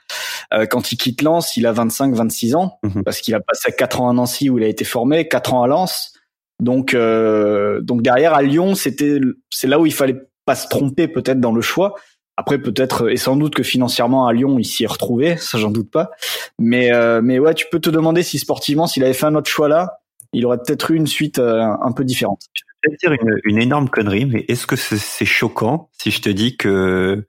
[0.54, 3.04] euh, quand il quitte Lens, il a 25-26 ans mhm.
[3.04, 5.64] parce qu'il a passé 4 ans à Nancy où il a été formé, 4 ans
[5.64, 6.14] à Lens.
[6.62, 11.08] Donc euh, donc derrière à Lyon, c'était c'est là où il fallait pas se tromper
[11.08, 11.96] peut-être dans le choix.
[12.38, 15.72] Après peut-être et sans doute que financièrement à Lyon il s'y est retrouvé, ça j'en
[15.72, 16.12] doute pas.
[16.60, 19.50] Mais euh, mais ouais, tu peux te demander si sportivement s'il avait fait un autre
[19.50, 20.00] choix là,
[20.34, 22.42] il aurait peut-être eu une suite un peu différente.
[22.54, 26.22] Je vais te dire une, une énorme connerie, mais est-ce que c'est choquant si je
[26.22, 27.26] te dis que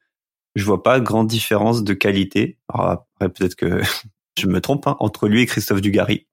[0.57, 3.81] je vois pas grande différence de qualité Alors après, peut-être que
[4.39, 6.27] je me trompe hein, entre lui et Christophe Dugarry.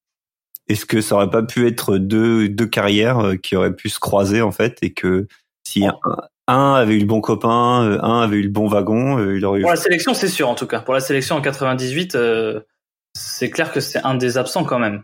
[0.67, 4.41] Est-ce que ça aurait pas pu être deux deux carrières qui auraient pu se croiser
[4.41, 5.27] en fait et que
[5.65, 5.97] si un,
[6.47, 9.45] un avait eu le bon copain, euh, un avait eu le bon wagon, euh, il
[9.45, 9.61] aurait eu...
[9.61, 10.81] Pour la sélection, c'est sûr en tout cas.
[10.81, 12.61] Pour la sélection en 98, euh,
[13.15, 15.03] c'est clair que c'est un des absents quand même.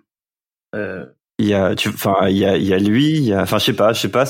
[0.75, 1.05] Euh...
[1.37, 3.59] Il y a, enfin, il y a, il y a lui, il y a, enfin,
[3.59, 4.25] je sais pas, je sais pas,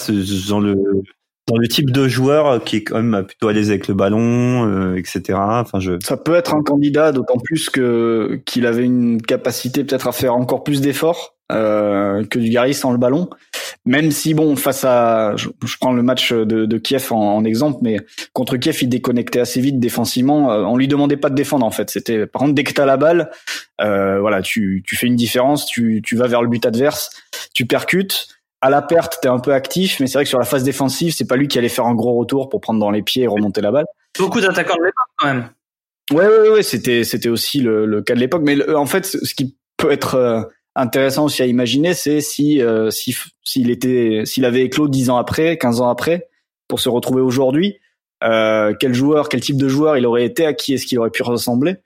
[0.50, 0.76] dans le
[1.50, 4.68] dans le type de joueur qui est quand même plutôt à l'aise avec le ballon,
[4.68, 5.38] euh, etc.
[5.38, 5.94] Enfin, je.
[6.04, 10.36] Ça peut être un candidat, d'autant plus que qu'il avait une capacité peut-être à faire
[10.36, 13.30] encore plus d'efforts euh, que du Gary sans le ballon.
[13.86, 17.80] Même si bon, face à, je, prends le match de, de Kiev en, en, exemple,
[17.82, 17.98] mais
[18.34, 20.52] contre Kiev, il déconnectait assez vite défensivement.
[20.52, 21.90] Euh, on lui demandait pas de défendre en fait.
[21.90, 23.32] C'était par contre dès que t'as la balle,
[23.82, 27.10] euh, voilà, tu tu fais une différence, tu tu vas vers le but adverse,
[27.56, 28.28] tu percutes
[28.62, 31.14] à la perte, t'es un peu actif, mais c'est vrai que sur la phase défensive,
[31.14, 33.28] c'est pas lui qui allait faire un gros retour pour prendre dans les pieds et
[33.28, 33.86] remonter la balle.
[34.18, 35.50] Beaucoup d'attaquants de l'époque quand même.
[36.12, 38.42] Ouais, ouais, ouais, c'était c'était aussi le, le, cas de l'époque.
[38.44, 40.42] Mais en fait, ce qui peut être euh,
[40.76, 45.18] intéressant aussi à imaginer, c'est si euh, si s'il était s'il avait éclos dix ans
[45.18, 46.28] après, 15 ans après,
[46.68, 47.78] pour se retrouver aujourd'hui,
[48.24, 51.12] euh, quel joueur, quel type de joueur il aurait été, à qui est-ce qu'il aurait
[51.12, 51.78] pu ressembler?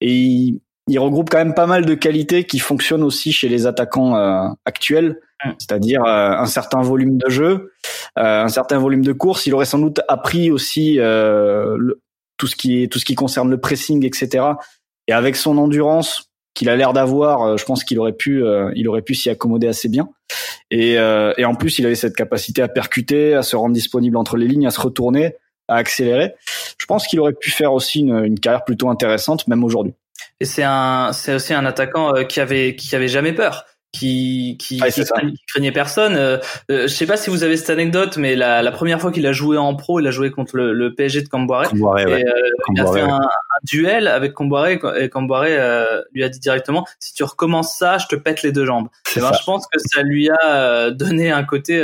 [0.00, 0.60] Et il,
[0.92, 4.46] il regroupe quand même pas mal de qualités qui fonctionnent aussi chez les attaquants euh,
[4.66, 5.18] actuels,
[5.58, 7.72] c'est-à-dire euh, un certain volume de jeu,
[8.18, 9.46] euh, un certain volume de course.
[9.46, 10.98] Il aurait sans doute appris aussi
[12.36, 14.44] tout ce qui est tout ce qui concerne le pressing, etc.
[15.08, 19.00] Et avec son endurance qu'il a l'air d'avoir, je pense qu'il aurait pu il aurait
[19.00, 20.10] pu s'y accommoder assez bien.
[20.70, 24.36] Et, et en plus, il avait cette capacité à percuter, à se rendre disponible entre
[24.36, 25.36] les lignes, à se retourner,
[25.68, 26.34] à accélérer.
[26.78, 29.94] Je pense qu'il aurait pu faire aussi une, une carrière plutôt intéressante, même aujourd'hui.
[30.42, 34.56] Et c'est un, c'est aussi un attaquant euh, qui avait, qui avait jamais peur qui
[34.58, 35.04] qui, qui,
[35.46, 36.16] craignait, personne.
[36.16, 36.38] Euh,
[36.70, 39.24] euh, je sais pas si vous avez cette anecdote, mais la, la première fois qu'il
[39.26, 41.72] a joué en pro, il a joué contre le, le PSG de Camboire.
[41.72, 42.24] ouais.
[42.70, 43.20] il a fait un,
[43.64, 45.44] duel avec Camboire et Camboire
[46.12, 48.88] lui a dit directement si tu recommences ça, je te pète les deux jambes.
[49.14, 51.80] Et ben, je pense que ça lui a donné un côté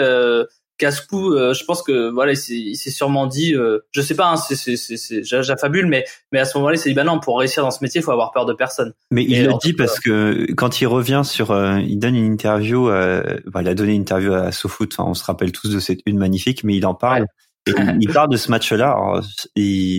[0.78, 4.36] casse-cou, euh, je pense que voilà, il s'est sûrement dit, euh, je sais pas, hein,
[4.36, 7.70] c'est j'affabule, mais mais à ce moment-là, il s'est dit bah non, pour réussir dans
[7.70, 8.94] ce métier, il faut avoir peur de personne.
[9.10, 12.86] Mais il le dit parce que quand il revient sur, euh, il donne une interview,
[12.88, 16.18] bah, il a donné une interview à SoFoot, on se rappelle tous de cette une
[16.18, 17.26] magnifique, mais il en parle.
[17.66, 19.20] il parle de ce match-là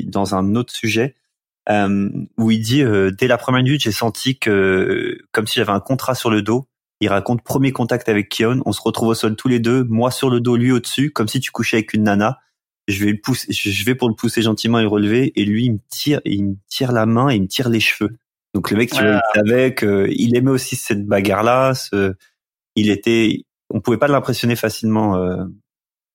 [0.06, 1.16] dans un autre sujet
[1.68, 2.84] où il dit
[3.18, 6.69] dès la première minute, j'ai senti que comme si j'avais un contrat sur le dos
[7.00, 10.12] il raconte premier contact avec Kion, on se retrouve au sol tous les deux, moi
[10.12, 12.40] sur le dos, lui au-dessus, comme si tu couchais avec une nana.
[12.88, 15.66] Je vais le pousser, je vais pour le pousser gentiment et le relever, et lui
[15.66, 18.18] il me tire, il me tire la main et il me tire les cheveux.
[18.54, 21.76] Donc le mec, tu vois, il savait qu'il aimait aussi cette bagarre-là.
[21.76, 22.16] Ce,
[22.76, 25.46] il était, on pouvait pas l'impressionner facilement euh,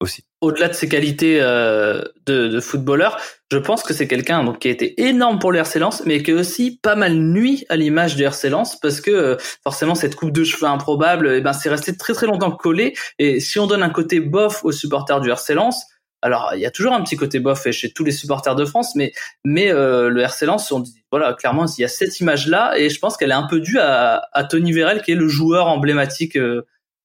[0.00, 0.24] aussi.
[0.40, 3.18] Au-delà de ses qualités euh, de, de, footballeur,
[3.50, 6.22] je pense que c'est quelqu'un donc qui a été énorme pour le RC Lens, mais
[6.22, 9.94] qui a aussi pas mal nuit à l'image du RC Lens parce que euh, forcément
[9.94, 12.94] cette coupe de cheveux improbable, eh ben c'est resté très très longtemps collé.
[13.18, 15.85] Et si on donne un côté bof aux supporters du RC Lens,
[16.20, 18.94] alors il y a toujours un petit côté bof chez tous les supporters de France,
[18.96, 19.12] mais
[19.44, 22.74] mais euh, le RC Lens, on dit voilà clairement il y a cette image là
[22.76, 25.28] et je pense qu'elle est un peu due à, à Tony Vérel qui est le
[25.28, 26.37] joueur emblématique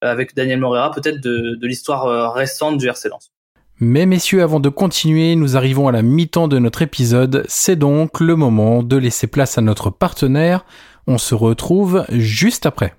[0.00, 3.30] avec Daniel Morera, peut-être de, de l'histoire euh, récente du RC Lens.
[3.78, 7.44] Mais messieurs, avant de continuer, nous arrivons à la mi-temps de notre épisode.
[7.48, 10.66] C'est donc le moment de laisser place à notre partenaire.
[11.06, 12.94] On se retrouve juste après.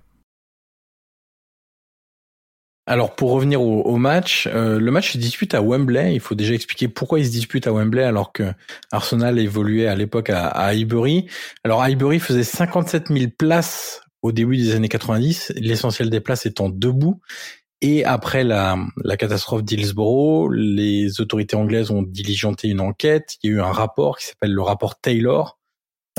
[2.88, 6.16] Alors pour revenir au, match, euh, le match se dispute à Wembley.
[6.16, 8.52] Il faut déjà expliquer pourquoi il se dispute à Wembley alors que
[8.92, 11.28] Arsenal évoluait à l'époque à, à Highbury.
[11.64, 16.70] Alors Highbury faisait 57 000 places au début des années 90, l'essentiel des places étant
[16.70, 17.20] debout.
[17.82, 23.38] Et après la, la catastrophe d'Hillsborough, les autorités anglaises ont diligenté une enquête.
[23.42, 25.58] Il y a eu un rapport qui s'appelle le rapport Taylor,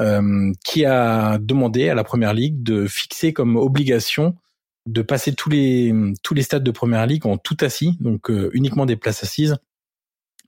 [0.01, 4.37] euh, qui a demandé à la Première Ligue de fixer comme obligation
[4.87, 8.51] de passer tous les tous les stades de Première Ligue en tout assis, donc euh,
[8.53, 9.57] uniquement des places assises.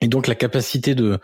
[0.01, 1.21] Et donc la capacité de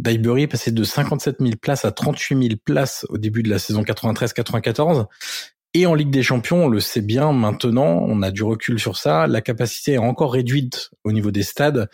[0.00, 3.58] d'Highbury est passée de 57 000 places à 38 000 places au début de la
[3.58, 5.06] saison 93-94.
[5.74, 8.96] Et en Ligue des Champions, on le sait bien maintenant, on a du recul sur
[8.96, 11.88] ça, la capacité est encore réduite au niveau des stades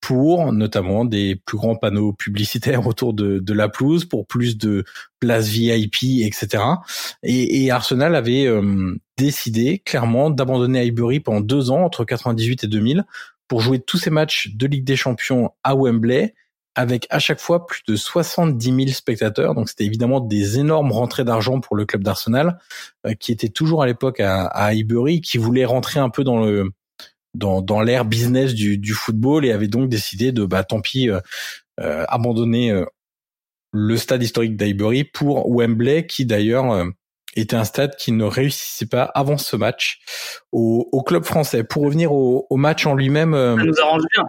[0.00, 4.84] pour notamment des plus grands panneaux publicitaires autour de, la pelouse, pour plus de
[5.20, 6.62] places VIP, etc.
[7.22, 13.04] Et, Arsenal avait euh, décidé clairement d'abandonner Highbury pendant deux ans, entre 98 et 2000,
[13.48, 16.34] pour jouer tous ces matchs de Ligue des Champions à Wembley,
[16.78, 19.56] avec à chaque fois plus de 70 000 spectateurs.
[19.56, 22.60] Donc c'était évidemment des énormes rentrées d'argent pour le club d'Arsenal,
[23.04, 26.38] euh, qui était toujours à l'époque à, à Highbury, qui voulait rentrer un peu dans
[26.38, 26.70] le
[27.34, 31.10] dans, dans l'ère business du, du football et avait donc décidé de bah tant pis
[31.10, 31.18] euh,
[31.80, 32.84] euh abandonner euh,
[33.72, 36.86] le stade historique d'Highbury pour Wembley, qui d'ailleurs
[37.34, 40.00] était un stade qui ne réussissait pas avant ce match
[40.52, 41.64] au, au club français.
[41.64, 44.24] Pour revenir au, au match en lui-même, ça nous arrange bien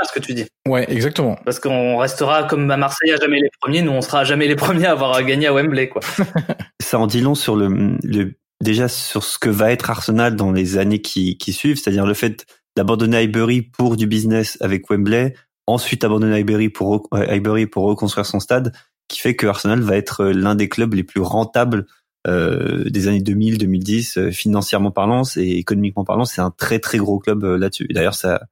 [0.00, 0.46] bien ce que tu dis.
[0.66, 1.36] Ouais, exactement.
[1.44, 4.56] Parce qu'on restera comme à Marseille à jamais les premiers, nous on sera jamais les
[4.56, 6.02] premiers à avoir gagné à Wembley, quoi.
[6.80, 10.52] ça en dit long sur le, le, déjà sur ce que va être Arsenal dans
[10.52, 15.34] les années qui, qui suivent, c'est-à-dire le fait d'abandonner Highbury pour du business avec Wembley,
[15.66, 18.72] ensuite abandonner Highbury pour, Highbury pour reconstruire son stade,
[19.08, 21.86] qui fait que Arsenal va être l'un des clubs les plus rentables
[22.26, 26.98] euh, des années 2000, 2010, euh, financièrement parlant et économiquement parlant, c'est un très très
[26.98, 27.88] gros club euh, là-dessus.
[27.90, 28.42] D'ailleurs, ça,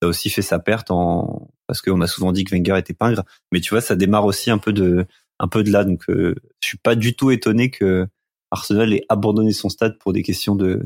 [0.00, 2.94] ça a aussi fait sa perte en parce qu'on a souvent dit que Wenger était
[2.94, 5.06] pingre, mais tu vois, ça démarre aussi un peu de
[5.38, 5.84] un peu de là.
[5.84, 8.06] Donc, euh, je suis pas du tout étonné que
[8.50, 10.82] Arsenal ait abandonné son stade pour des questions de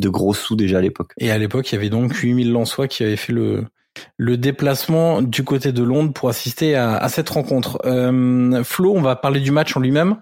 [0.00, 1.12] de gros sous déjà à l'époque.
[1.18, 3.64] Et à l'époque, il y avait donc 8000 Lensois qui avaient fait le
[4.16, 7.78] le déplacement du côté de Londres pour assister à, à cette rencontre.
[7.84, 10.16] Euh, Flo, on va parler du match en lui-même.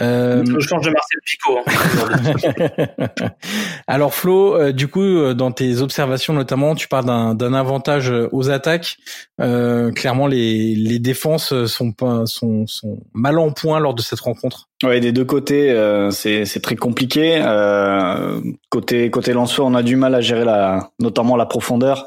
[0.00, 0.44] Euh...
[0.46, 1.58] Je change de Marcel Picot.
[1.66, 3.28] Hein.
[3.86, 8.50] Alors Flo, euh, du coup, euh, dans tes observations notamment, tu parles d'un avantage aux
[8.50, 8.98] attaques.
[9.40, 14.20] Euh, clairement, les, les défenses sont, pas, sont, sont mal en point lors de cette
[14.20, 14.68] rencontre.
[14.84, 17.40] Ouais, des deux côtés, euh, c'est très compliqué.
[17.42, 22.06] Euh, côté côté on a du mal à gérer la, notamment la profondeur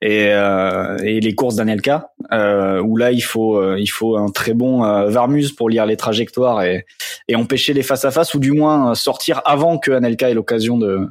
[0.00, 4.30] et, euh, et les courses d'Anelka, euh, où là il faut euh, il faut un
[4.30, 6.86] très bon euh, Varmus pour lire les trajectoires et,
[7.26, 10.78] et empêcher les face à face, ou du moins sortir avant que Anelka ait l'occasion
[10.78, 11.08] de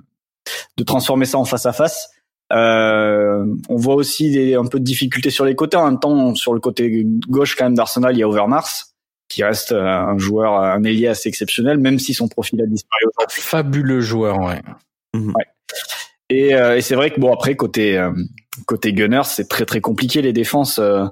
[0.78, 2.10] de transformer ça en face à face.
[2.54, 5.76] Euh, on voit aussi des, un peu de difficultés sur les côtés.
[5.76, 8.93] En même temps, sur le côté gauche quand même d'Arsenal, il y a Overmars
[9.34, 13.42] qui reste un joueur, un ailier assez exceptionnel, même si son profil a disparu aujourd'hui.
[13.42, 14.62] Fabuleux joueur, ouais.
[15.16, 15.46] ouais.
[16.30, 18.12] Et, euh, et c'est vrai que bon après côté euh,
[18.68, 21.06] côté Gunners, c'est très très compliqué les défenses euh,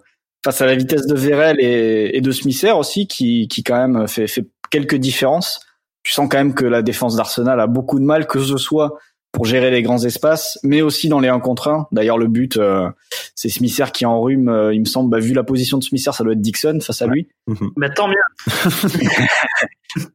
[0.43, 4.07] face à la vitesse de Verel et, et de Smither aussi, qui, qui quand même
[4.07, 5.59] fait, fait quelques différences.
[6.03, 8.97] Tu sens quand même que la défense d'Arsenal a beaucoup de mal, que ce soit
[9.31, 11.87] pour gérer les grands espaces, mais aussi dans les 1 contre 1.
[11.91, 12.89] D'ailleurs, le but, euh,
[13.33, 16.23] c'est Smither qui enrhume, euh, il me semble, bah, vu la position de Smither, ça
[16.23, 17.29] doit être Dixon face à lui.
[17.47, 18.15] Mais bah, tant mieux.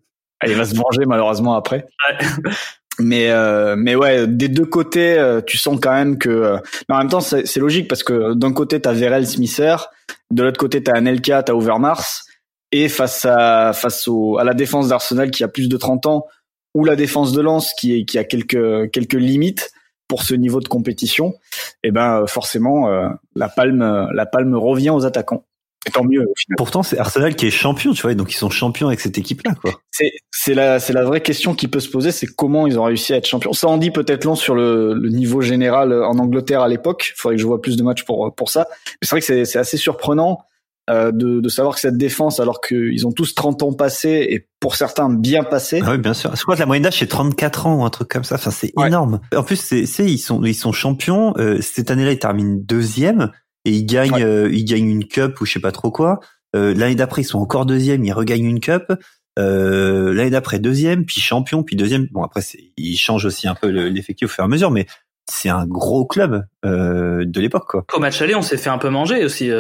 [0.47, 1.87] il va se venger malheureusement après.
[2.09, 2.27] Ouais.
[2.99, 6.29] Mais euh, mais ouais, des deux côtés, euh, tu sens quand même que.
[6.29, 9.77] Euh, mais en même temps, c'est logique parce que d'un côté t'as Verel Smither,
[10.31, 12.23] de l'autre côté t'as Anelka, t'as Overmars,
[12.73, 16.27] et face à face au, à la défense d'Arsenal qui a plus de 30 ans,
[16.77, 19.73] ou la défense de Lens qui est, qui a quelques quelques limites
[20.09, 21.35] pour ce niveau de compétition,
[21.83, 22.89] et eh ben forcément
[23.35, 25.45] la palme la palme revient aux attaquants
[25.93, 26.23] tant mieux.
[26.23, 26.57] Au final.
[26.57, 29.55] Pourtant, c'est Arsenal qui est champion, tu vois, donc ils sont champions avec cette équipe-là,
[29.61, 29.73] quoi.
[29.91, 32.85] C'est c'est la c'est la vraie question qui peut se poser, c'est comment ils ont
[32.85, 33.53] réussi à être champions.
[33.53, 37.13] Ça en dit peut-être long sur le, le niveau général en Angleterre à l'époque.
[37.15, 38.67] Il faudrait que je vois plus de matchs pour pour ça.
[38.71, 40.41] Mais c'est vrai que c'est c'est assez surprenant.
[40.89, 44.47] Euh, de, de savoir que cette défense, alors qu'ils ont tous 30 ans passés et
[44.61, 45.81] pour certains bien passés.
[45.85, 46.35] Ah oui, bien sûr.
[46.37, 48.37] Je crois que la moyenne d'âge c'est 34 ans ou un truc comme ça.
[48.37, 48.87] Enfin, c'est ouais.
[48.87, 49.19] énorme.
[49.35, 51.35] En plus, c'est, c'est ils sont ils sont champions.
[51.39, 53.33] Euh, cette année-là, ils terminent deuxième
[53.65, 54.23] et ils gagnent, ouais.
[54.23, 56.21] euh, ils gagnent une cup ou je sais pas trop quoi.
[56.55, 58.93] Euh, l'année d'après, ils sont encore deuxième, ils regagnent une cup.
[59.39, 62.07] Euh, l'année d'après, deuxième, puis champion, puis deuxième.
[62.13, 62.43] Bon, après,
[62.77, 64.87] ils changent aussi un peu l'effectif au fur et à mesure, mais
[65.29, 67.85] c'est un gros club euh, de l'époque, quoi.
[67.93, 69.51] Au match aller, on s'est fait un peu manger aussi.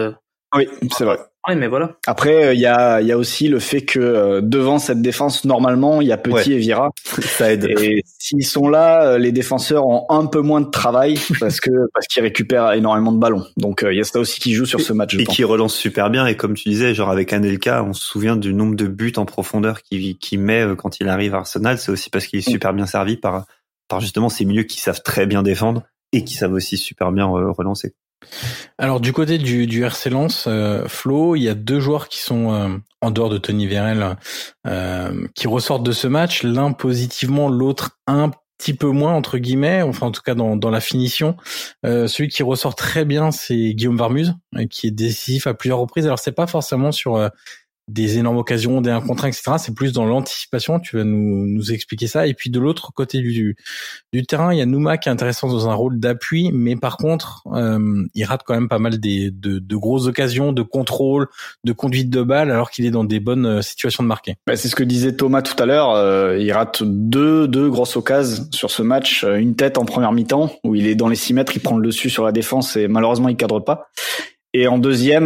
[0.54, 0.58] Euh.
[0.58, 1.18] Oui, c'est vrai.
[1.48, 1.92] Oui, mais voilà.
[2.06, 6.00] Après, il y a, y a aussi le fait que euh, devant cette défense, normalement,
[6.00, 6.56] il y a Petit ouais.
[6.56, 6.90] et Vira.
[7.04, 7.66] Ça aide.
[7.80, 11.70] Et s'ils sont là, euh, les défenseurs ont un peu moins de travail parce que
[11.94, 13.46] parce qu'ils récupèrent énormément de ballons.
[13.56, 15.14] Donc il y a ça aussi qui joue sur ce match.
[15.14, 16.26] Et qui relance super bien.
[16.26, 19.24] Et comme tu disais, genre avec Anelka, on se souvient du nombre de buts en
[19.24, 21.78] profondeur qu'il qui met euh, quand il arrive à Arsenal.
[21.78, 23.46] C'est aussi parce qu'il est super bien servi par
[23.86, 27.26] par justement ces milieux qui savent très bien défendre et qui savent aussi super bien
[27.26, 27.94] relancer.
[28.78, 32.18] Alors du côté du, du RC Lens, euh, Flo, il y a deux joueurs qui
[32.18, 32.68] sont euh,
[33.00, 34.16] en dehors de Tony Vérel
[34.66, 39.82] euh, qui ressortent de ce match, l'un positivement, l'autre un petit peu moins entre guillemets,
[39.82, 41.36] enfin en tout cas dans, la finition.
[41.84, 44.34] celui qui ressort très bien, c'est Guillaume Varmuse,
[44.70, 46.06] qui est décisif à plusieurs reprises.
[46.06, 47.30] Alors c'est pas forcément sur
[47.88, 49.42] des énormes occasions, des 1 contre 1, etc.
[49.58, 50.80] C'est plus dans l'anticipation.
[50.80, 52.26] Tu vas nous, nous expliquer ça.
[52.26, 53.56] Et puis de l'autre côté du,
[54.12, 56.96] du terrain, il y a Nouma qui est intéressant dans un rôle d'appui, mais par
[56.96, 61.28] contre, euh, il rate quand même pas mal des, de, de grosses occasions de contrôle,
[61.64, 64.34] de conduite de balle, alors qu'il est dans des bonnes euh, situations de marquer.
[64.46, 65.90] Bah, c'est ce que disait Thomas tout à l'heure.
[65.90, 69.24] Euh, il rate deux, deux grosses occasions sur ce match.
[69.24, 71.86] Une tête en première mi-temps où il est dans les 6 mètres, il prend le
[71.86, 73.88] dessus sur la défense et malheureusement il cadre pas.
[74.58, 75.24] Et en deuxième,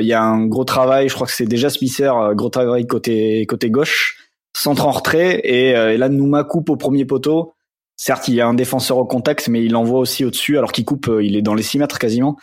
[0.00, 1.08] il y a un gros travail.
[1.08, 5.40] Je crois que c'est déjà Smither, gros travail côté côté gauche, centre en retrait.
[5.44, 7.54] Et, et là, Nouma coupe au premier poteau.
[7.96, 10.84] Certes, il y a un défenseur au contact, mais il envoie aussi au-dessus, alors qu'il
[10.84, 12.36] coupe, il est dans les 6 mètres quasiment.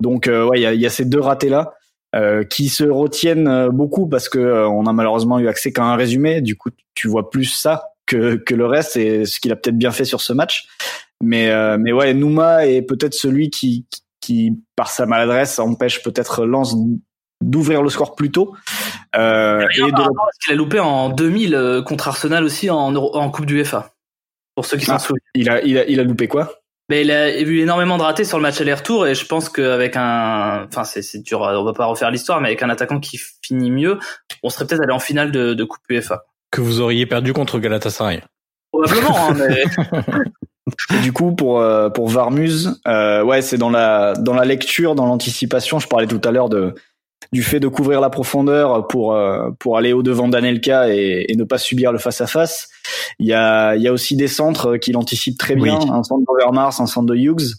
[0.00, 1.74] Donc, ouais, il y a, y a, ces deux ratés-là.
[2.16, 5.82] Euh, qui se retiennent euh, beaucoup parce que euh, on a malheureusement eu accès qu'à
[5.82, 6.40] un résumé.
[6.40, 9.76] Du coup, tu vois plus ça que que le reste et ce qu'il a peut-être
[9.76, 10.66] bien fait sur ce match.
[11.22, 13.86] Mais mais ouais, Nouma est peut-être celui qui
[14.26, 16.74] qui par sa maladresse empêche peut-être Lens
[17.40, 18.56] d'ouvrir le score plus tôt.
[19.14, 19.90] Euh, et de...
[19.90, 23.92] parce qu'il a loupé en 2000 contre Arsenal aussi en, en Coupe du FA.
[24.54, 25.20] Pour ceux qui s'en ah, souviennent.
[25.34, 26.60] Il a, il a, il a loupé quoi?
[26.88, 29.96] Mais il a eu énormément de ratés sur le match aller-retour et je pense qu'avec
[29.96, 33.20] un, enfin c'est c'est dur, on va pas refaire l'histoire, mais avec un attaquant qui
[33.42, 33.98] finit mieux,
[34.44, 36.24] on serait peut-être allé en finale de, de Coupe UEFA.
[36.52, 38.22] Que vous auriez perdu contre Galatasaray.
[38.70, 39.64] Probablement, hein, mais.
[41.02, 45.06] du coup, pour euh, pour Varmuz, euh, ouais, c'est dans la dans la lecture, dans
[45.06, 45.78] l'anticipation.
[45.78, 46.74] Je parlais tout à l'heure de
[47.32, 51.36] du fait de couvrir la profondeur pour euh, pour aller au devant d'Anelka et, et,
[51.36, 52.68] ne pas subir le face à face.
[53.18, 56.24] Il y a il y a aussi des centres qu'il anticipe très bien, un centre
[56.26, 57.54] d'Overmars, un centre de Hughes.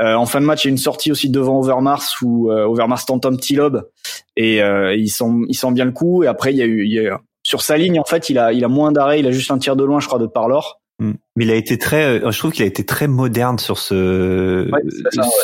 [0.00, 2.64] Euh, en fin de match, il y a une sortie aussi devant Overmars où euh,
[2.64, 3.88] Overmars tente un petit lob
[4.36, 6.24] et euh, il sent il sent bien le coup.
[6.24, 8.38] Et après, il y a eu il y a, sur sa ligne en fait, il
[8.38, 10.26] a il a moins d'arrêt, il a juste un tir de loin, je crois, de
[10.26, 10.80] Parlor.
[11.00, 11.12] Mm.
[11.36, 14.70] Mais il a été très, euh, je trouve qu'il a été très moderne sur ce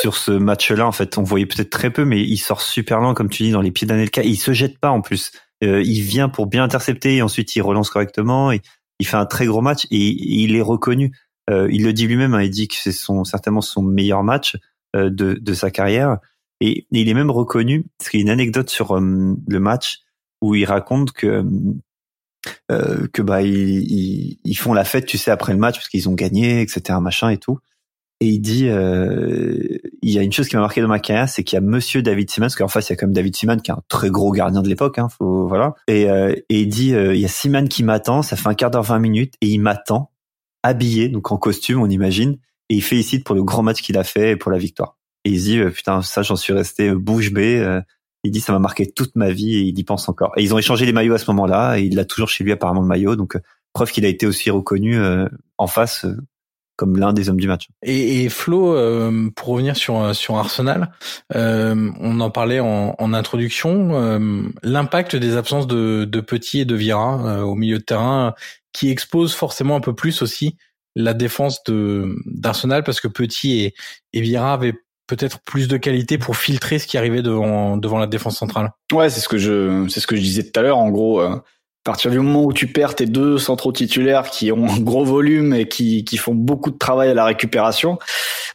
[0.01, 0.87] sur ce match-là.
[0.87, 3.51] En fait, on voyait peut-être très peu, mais il sort super lent, comme tu dis,
[3.51, 4.23] dans les pieds d'Anelka.
[4.23, 5.31] Il se jette pas en plus.
[5.63, 8.51] Euh, il vient pour bien intercepter et ensuite il relance correctement.
[8.51, 8.61] Et
[8.99, 11.11] il fait un très gros match et, il est reconnu.
[11.49, 12.33] Euh, il le dit lui-même.
[12.33, 14.57] Hein, il dit que c'est son certainement son meilleur match
[14.95, 16.17] de, de sa carrière.
[16.61, 19.99] Et, il est même reconnu parce qu'il y a une anecdote sur le match
[20.41, 21.43] où il raconte que
[22.71, 26.09] euh, que bah ils, ils, font la fête, tu sais, après le match parce qu'ils
[26.09, 26.97] ont gagné, etc.
[27.01, 27.59] machin et tout.
[28.21, 31.27] Et il dit, euh, il y a une chose qui m'a marqué dans ma carrière,
[31.27, 33.15] c'est qu'il y a Monsieur David Simmons, parce qu'en face il y a quand même
[33.15, 35.73] David Simmons qui est un très gros gardien de l'époque, hein, faut voilà.
[35.87, 38.53] Et, euh, et il dit, euh, il y a Simmons qui m'attend, ça fait un
[38.53, 40.11] quart d'heure, 20 minutes, et il m'attend
[40.61, 42.37] habillé, donc en costume, on imagine,
[42.69, 44.99] et il félicite pour le grand match qu'il a fait et pour la victoire.
[45.25, 47.81] Et il dit, euh, putain, ça j'en suis resté bouche bée.
[48.23, 50.31] Il dit ça m'a marqué toute ma vie et il y pense encore.
[50.37, 52.51] Et ils ont échangé les maillots à ce moment-là et il a toujours chez lui
[52.51, 53.15] apparemment le maillot.
[53.15, 53.39] Donc euh,
[53.73, 56.15] preuve qu'il a été aussi reconnu euh, en face euh,
[56.75, 57.67] comme l'un des hommes du match.
[57.83, 58.75] Et, et Flo,
[59.35, 60.91] pour revenir sur sur Arsenal,
[61.31, 67.45] on en parlait en, en introduction, l'impact des absences de, de Petit et de Vieira
[67.45, 68.33] au milieu de terrain,
[68.73, 70.55] qui expose forcément un peu plus aussi
[70.95, 73.75] la défense de d'Arsenal parce que Petit et,
[74.13, 74.73] et Vieira avaient
[75.11, 78.71] peut-être plus de qualité pour filtrer ce qui arrivait devant devant la défense centrale.
[78.93, 80.77] Ouais, c'est ce que je c'est ce que je disais tout à l'heure.
[80.77, 81.43] En gros, euh, à
[81.83, 85.53] partir du moment où tu perds tes deux centraux titulaires qui ont un gros volume
[85.53, 87.99] et qui qui font beaucoup de travail à la récupération,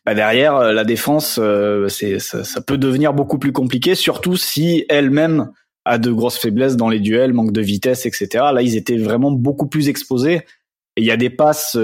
[0.06, 4.86] bah derrière euh, la défense, euh, c'est ça, peut devenir beaucoup plus compliqué, surtout si
[4.88, 5.50] elle-même
[5.84, 8.28] a de grosses faiblesses dans les duels, manque de vitesse, etc.
[8.52, 10.40] Là, ils étaient vraiment beaucoup plus exposés.
[10.96, 11.76] Et il y a des passes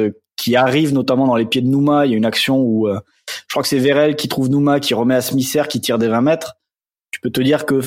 [0.42, 2.05] qui arrivent notamment dans les pieds de Nouma.
[2.05, 4.92] Il y a une action où je crois que c'est Vérel qui trouve Nouma, qui
[4.92, 6.57] remet à Smisser, qui tire des 20 mètres.
[7.12, 7.81] Tu peux te dire que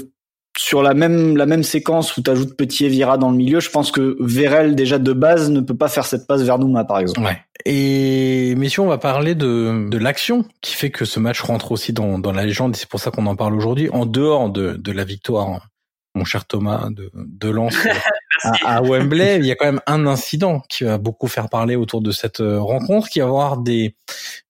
[0.57, 3.59] sur la même la même séquence où tu ajoutes Petit et Vira dans le milieu,
[3.59, 6.85] je pense que Vérel déjà de base ne peut pas faire cette passe vers Nouma
[6.85, 7.27] par exemple.
[7.27, 7.37] Ouais.
[7.65, 11.91] Et messieurs, on va parler de de l'action qui fait que ce match rentre aussi
[11.91, 14.77] dans dans la légende et c'est pour ça qu'on en parle aujourd'hui en dehors de
[14.77, 15.67] de la victoire
[16.15, 17.75] mon cher Thomas de de Lens
[18.63, 22.01] à, Wembley, il y a quand même un incident qui va beaucoup faire parler autour
[22.01, 23.95] de cette euh, rencontre, qui va avoir des,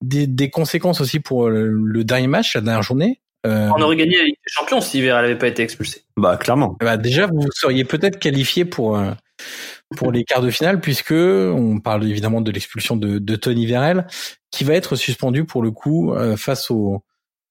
[0.01, 3.21] des, des conséquences aussi pour le, dernier match, la dernière journée.
[3.45, 6.01] Euh, on aurait gagné la Ligue des Champions si Vera n'avait pas été expulsé.
[6.17, 6.77] Bah clairement.
[6.79, 9.11] Bah, déjà, vous seriez peut-être qualifié pour euh,
[9.97, 14.07] pour les quarts de finale, puisque on parle évidemment de l'expulsion de, de Tony Vérel,
[14.49, 17.03] qui va être suspendu pour le coup face au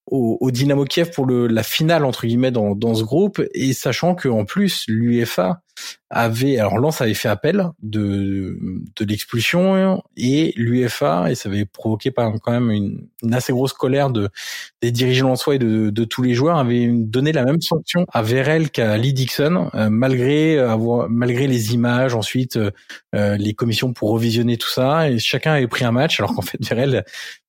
[0.07, 3.43] au, au, Dynamo Kiev pour le, la finale entre guillemets dans, dans ce groupe.
[3.55, 5.63] Et sachant que en plus l'UEFA
[6.11, 8.59] avait alors Lens avait fait appel de
[8.97, 14.11] de l'expulsion et l'UEFA et ça avait provoqué quand même une, une, assez grosse colère
[14.11, 14.29] de
[14.81, 18.23] des dirigeants lensois et de, de tous les joueurs avait donné la même sanction à
[18.23, 24.11] Verel qu'à Lee Dixon euh, malgré avoir malgré les images ensuite euh, les commissions pour
[24.11, 27.05] revisionner tout ça et chacun avait pris un match alors qu'en fait Verel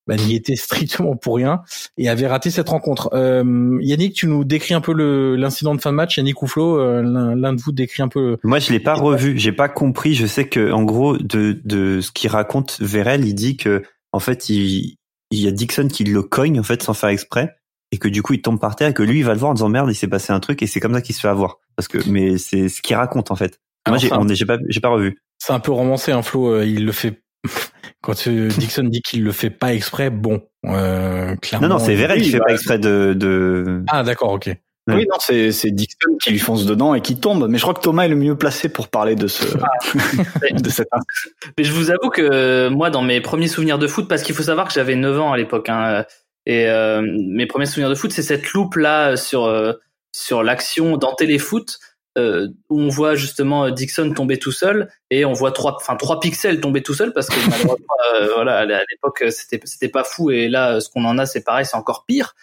[0.06, 1.62] bah, n'y était strictement pour rien
[1.98, 3.10] et avait raté cette rencontre.
[3.12, 4.92] Euh, Yannick, tu nous décris un peu
[5.34, 6.16] l'incident de fin de match.
[6.16, 8.15] Yannick ou Flo, euh, l'un de vous décrit un peu.
[8.42, 9.38] Moi, je l'ai pas revu.
[9.38, 10.14] J'ai pas compris.
[10.14, 14.20] Je sais que en gros de de ce qu'il raconte Vérel, il dit que en
[14.20, 14.96] fait il
[15.30, 17.56] il y a Dixon qui le cogne en fait sans faire exprès
[17.92, 19.50] et que du coup il tombe par terre et que lui il va le voir
[19.50, 21.28] en disant merde il s'est passé un truc et c'est comme ça qu'il se fait
[21.28, 23.60] avoir parce que mais c'est ce qu'il raconte en fait.
[23.88, 24.08] Moi j'ai
[24.46, 25.18] pas j'ai pas revu.
[25.38, 26.52] C'est un peu romancé, un hein, Flo.
[26.52, 27.22] Euh, il le fait
[28.02, 31.68] quand euh, Dixon dit qu'il le fait pas exprès, bon, euh, clairement.
[31.68, 33.14] Non, non, c'est Vérel qui fait bah, pas exprès de.
[33.14, 33.84] de...
[33.88, 34.50] Ah, d'accord, ok.
[34.88, 37.48] Oui, non, c'est, c'est Dixon qui lui fonce dedans et qui tombe.
[37.48, 39.44] Mais je crois que Thomas est le mieux placé pour parler de ce,
[40.52, 40.88] de cette
[41.58, 44.44] Mais je vous avoue que moi, dans mes premiers souvenirs de foot, parce qu'il faut
[44.44, 46.04] savoir que j'avais 9 ans à l'époque, hein,
[46.46, 49.72] et euh, mes premiers souvenirs de foot, c'est cette loupe là sur euh,
[50.12, 51.78] sur l'action dans téléfoot
[52.16, 56.18] euh, où on voit justement Dixon tomber tout seul et on voit trois, enfin trois
[56.18, 60.30] pixels tomber tout seul parce que malheureusement, euh, voilà, à l'époque c'était c'était pas fou
[60.30, 62.34] et là ce qu'on en a c'est pareil, c'est encore pire.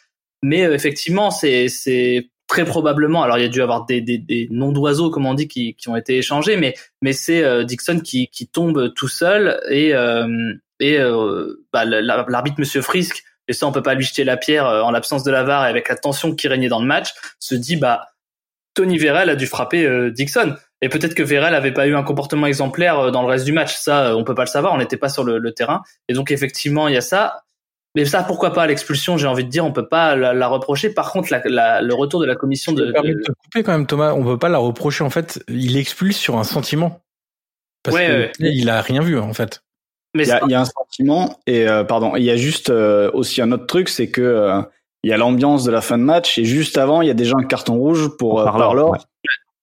[0.43, 4.71] Mais euh, effectivement, c'est c'est très probablement, alors il y a dû avoir des, noms
[4.71, 9.07] d'oiseaux, comme on dit, qui, ont été échangés, mais, c'est euh, Dixon qui, tombe tout
[9.07, 10.97] seul et, euh, et
[11.71, 15.23] bah, l'arbitre Monsieur Frisk, et ça on peut pas lui jeter la pierre en l'absence
[15.23, 18.07] de la VAR et avec la tension qui régnait dans le match, se dit bah
[18.73, 20.55] Tony Vérel a dû frapper Dixon.
[20.81, 23.75] Et peut-être que Vérel avait pas eu un comportement exemplaire dans le reste du match.
[23.75, 24.73] Ça, on peut pas le savoir.
[24.73, 25.81] On n'était pas sur le, terrain.
[26.09, 27.43] Et donc effectivement, il y a ça.
[27.95, 30.89] Mais ça, pourquoi pas l'expulsion J'ai envie de dire, on peut pas la, la reprocher.
[30.89, 32.91] Par contre, la, la, le retour de la commission de, de...
[32.91, 34.13] de te couper quand même, Thomas.
[34.13, 35.03] On peut pas la reprocher.
[35.03, 37.01] En fait, il expulse sur un sentiment.
[37.83, 38.51] Parce ouais, que ouais.
[38.55, 39.61] il a rien vu en fait.
[40.15, 42.35] Mais il y, a, il y a un sentiment et euh, pardon, il y a
[42.35, 44.61] juste euh, aussi un autre truc, c'est que euh,
[45.03, 47.15] il y a l'ambiance de la fin de match et juste avant, il y a
[47.15, 48.91] déjà un carton rouge pour euh, Parlor.
[48.91, 48.99] Ouais.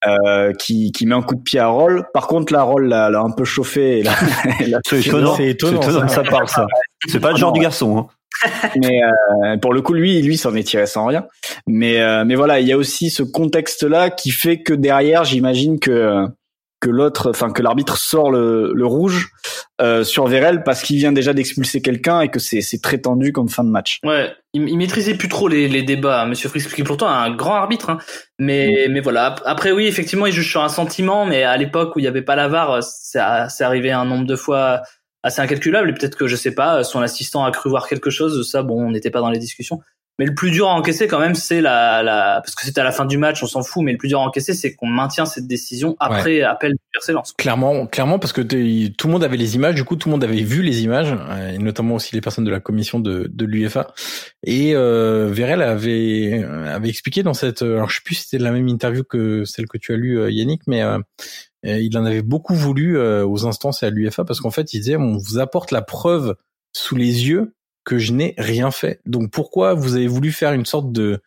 [0.07, 2.07] Euh, qui, qui met un coup de pied à Roll.
[2.11, 3.99] Par contre, la Roll l'a, l'a un peu chauffé.
[3.99, 5.35] Et l'a, c'est étonnant.
[5.35, 6.65] C'est étonnant, ça, ça parle ça.
[7.07, 7.99] C'est pas le genre du garçon.
[7.99, 8.07] Hein
[8.81, 11.25] mais euh, pour le coup lui lui s'en est tiré sans rien
[11.67, 15.23] mais euh, mais voilà il y a aussi ce contexte là qui fait que derrière
[15.23, 16.25] j'imagine que
[16.79, 19.29] que l'autre enfin que l'arbitre sort le, le rouge
[19.81, 23.31] euh, sur Vérel parce qu'il vient déjà d'expulser quelqu'un et que c'est c'est très tendu
[23.31, 26.73] comme fin de match ouais il, il maîtrisait plus trop les, les débats monsieur Frisk
[26.73, 27.99] qui pourtant est un grand arbitre hein.
[28.39, 28.91] mais mmh.
[28.93, 32.05] mais voilà après oui effectivement il juge sur un sentiment mais à l'époque où il
[32.05, 33.19] y avait pas la VAR c'est
[33.49, 34.81] c'est arrivé un nombre de fois
[35.23, 38.49] assez incalculable et peut-être que je sais pas son assistant a cru voir quelque chose
[38.49, 39.81] ça bon on n'était pas dans les discussions.
[40.19, 42.83] Mais le plus dur à encaisser quand même c'est la, la parce que c'était à
[42.83, 44.87] la fin du match on s'en fout mais le plus dur à encaisser c'est qu'on
[44.87, 46.43] maintient cette décision après ouais.
[46.43, 50.09] appel du clairement clairement parce que tout le monde avait les images du coup tout
[50.09, 51.15] le monde avait vu les images
[51.53, 53.93] et notamment aussi les personnes de la commission de, de l'UEFA.
[54.43, 58.51] Et euh, Vérel avait avait expliqué dans cette alors je sais plus si c'était la
[58.51, 60.99] même interview que celle que tu as lu Yannick mais euh,
[61.63, 64.79] il en avait beaucoup voulu euh, aux instances et à l'UEFA parce qu'en fait, il
[64.79, 66.35] disait on vous apporte la preuve
[66.73, 67.53] sous les yeux
[67.83, 69.01] que je n'ai rien fait.
[69.05, 71.21] Donc pourquoi vous avez voulu faire une sorte de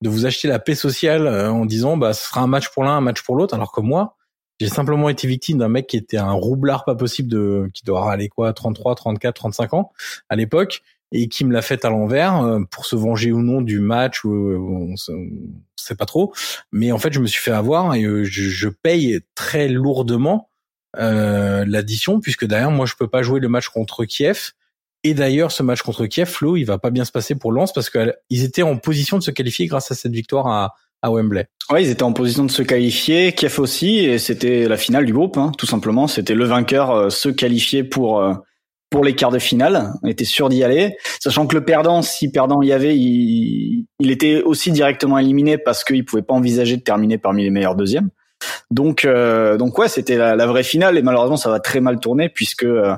[0.00, 2.84] de vous acheter la paix sociale euh, en disant bah ce sera un match pour
[2.84, 4.16] l'un, un match pour l'autre, alors que moi
[4.60, 8.10] j'ai simplement été victime d'un mec qui était un roublard pas possible de qui doit
[8.10, 9.92] aller quoi 33, 34, 35 ans
[10.28, 10.82] à l'époque
[11.12, 14.24] et qui me l'a fait à l'envers euh, pour se venger ou non du match
[14.24, 14.94] ou on
[15.76, 16.32] sait pas trop
[16.72, 20.50] mais en fait je me suis fait avoir et je, je paye très lourdement
[20.98, 24.52] euh, l'addition puisque d'ailleurs moi je peux pas jouer le match contre Kiev
[25.04, 27.72] et d'ailleurs ce match contre Kiev Flo il va pas bien se passer pour Lens
[27.72, 31.46] parce qu'ils étaient en position de se qualifier grâce à cette victoire à à Wembley.
[31.70, 35.12] Ouais, ils étaient en position de se qualifier, Kiev aussi, et c'était la finale du
[35.12, 36.08] groupe, hein, tout simplement.
[36.08, 38.34] C'était le vainqueur euh, se qualifier pour euh,
[38.90, 39.92] pour les quarts de finale.
[40.02, 43.86] On était sûr d'y aller, sachant que le perdant, si perdant il y avait, il,
[44.00, 47.76] il était aussi directement éliminé parce qu'il pouvait pas envisager de terminer parmi les meilleurs
[47.76, 48.10] deuxièmes.
[48.70, 51.98] Donc, euh, donc ouais, c'était la, la, vraie finale et malheureusement ça va très mal
[51.98, 52.94] tourner puisque euh,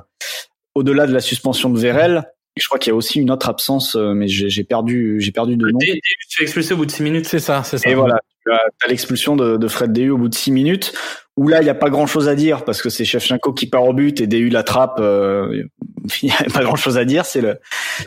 [0.74, 2.24] au-delà de la suspension de Vérel,
[2.56, 5.56] je crois qu'il y a aussi une autre absence, euh, mais j'ai perdu, j'ai perdu
[5.56, 5.78] de nom.
[5.78, 7.26] Tu es expulsé au bout de six minutes.
[7.26, 7.88] C'est ça, c'est ça.
[7.88, 10.92] Et voilà, tu as, l'expulsion de, de, Fred Déhu au bout de six minutes,
[11.36, 13.84] où là, il n'y a pas grand-chose à dire, parce que c'est Shevchenko qui part
[13.84, 14.98] au but et Déhu l'attrape.
[15.00, 15.64] Euh,
[16.22, 17.24] il n'y a pas grand-chose à dire.
[17.24, 17.58] C'est le,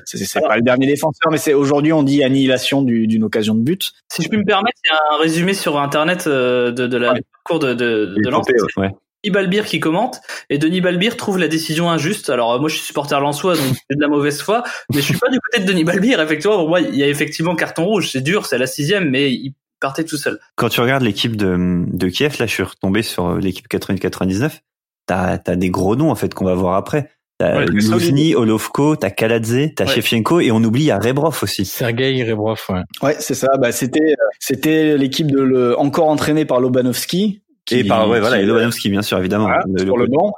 [0.05, 3.91] c'est pas le dernier défenseur, mais c'est aujourd'hui on dit annihilation d'une occasion de but.
[4.11, 6.97] Si je puis me permettre, il y a un résumé sur Internet euh, de, de
[6.97, 7.21] la ouais.
[7.43, 8.45] cours de, de, de Lens.
[8.77, 8.91] Ouais.
[9.23, 10.19] Denis Balbir qui commente
[10.49, 12.29] et Denis Balbir trouve la décision injuste.
[12.29, 14.63] Alors moi je suis supporter lensois donc c'est de la mauvaise foi,
[14.93, 16.19] mais je suis pas du côté de Denis Balbir.
[16.19, 19.31] Effectivement pour moi il y a effectivement carton rouge, c'est dur, c'est la sixième, mais
[19.31, 19.53] il
[19.83, 20.39] partait tout seul.
[20.55, 24.61] Quand tu regardes l'équipe de, de Kiev, là je suis retombé sur l'équipe 80-99,
[25.05, 27.11] t'as as des gros noms en fait qu'on va voir après.
[27.37, 29.91] T'as ouais, Luzny, Olovko, t'as Kaladze, t'as ouais.
[29.91, 31.65] Shevchenko et on oublie il y a Rebrov aussi.
[31.65, 32.81] Sergei Rebrov, ouais.
[33.01, 33.49] Ouais, c'est ça.
[33.59, 38.39] Bah c'était c'était l'équipe de le, encore entraînée par Lobanovski qui, et par ouais voilà
[38.39, 40.33] et Lobanovski bien sûr évidemment voilà, le, sur le, le banc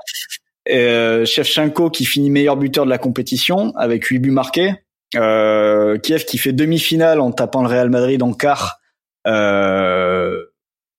[0.71, 4.73] euh, Shevchenko qui finit meilleur buteur de la compétition avec 8 buts marqués
[5.15, 8.79] euh, Kiev qui fait demi-finale en tapant le Real Madrid en quart
[9.27, 10.43] euh,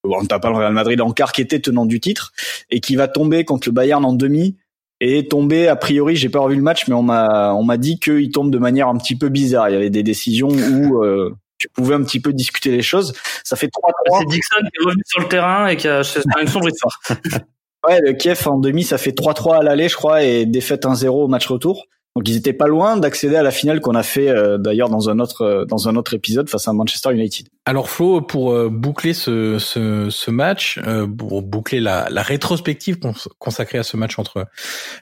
[0.05, 2.33] en tapant le Real Madrid en quart qui était tenant du titre
[2.71, 4.57] et qui va tomber contre le Bayern en demi
[5.01, 7.99] et tomber a priori j'ai pas revu le match mais on m'a on m'a dit
[7.99, 11.35] qu'il tombe de manière un petit peu bizarre il y avait des décisions où euh,
[11.59, 13.15] tu pouvais un petit peu discuter les choses.
[13.45, 14.19] Ça fait 3-3.
[14.19, 16.03] C'est Dixon qui est revenu sur le terrain et qui a
[16.41, 17.01] une sombre histoire.
[17.87, 21.09] Ouais, le Kiev en demi, ça fait 3-3 à l'aller, je crois, et défaite 1-0
[21.09, 21.87] au match retour.
[22.17, 25.11] Donc ils étaient pas loin d'accéder à la finale qu'on a fait euh, d'ailleurs dans
[25.11, 27.49] un autre euh, dans un autre épisode face à Manchester United.
[27.67, 30.81] Alors Flo, pour euh, boucler ce, ce, ce match,
[31.19, 32.97] pour boucler la, la rétrospective
[33.39, 34.47] consacrée à ce match entre.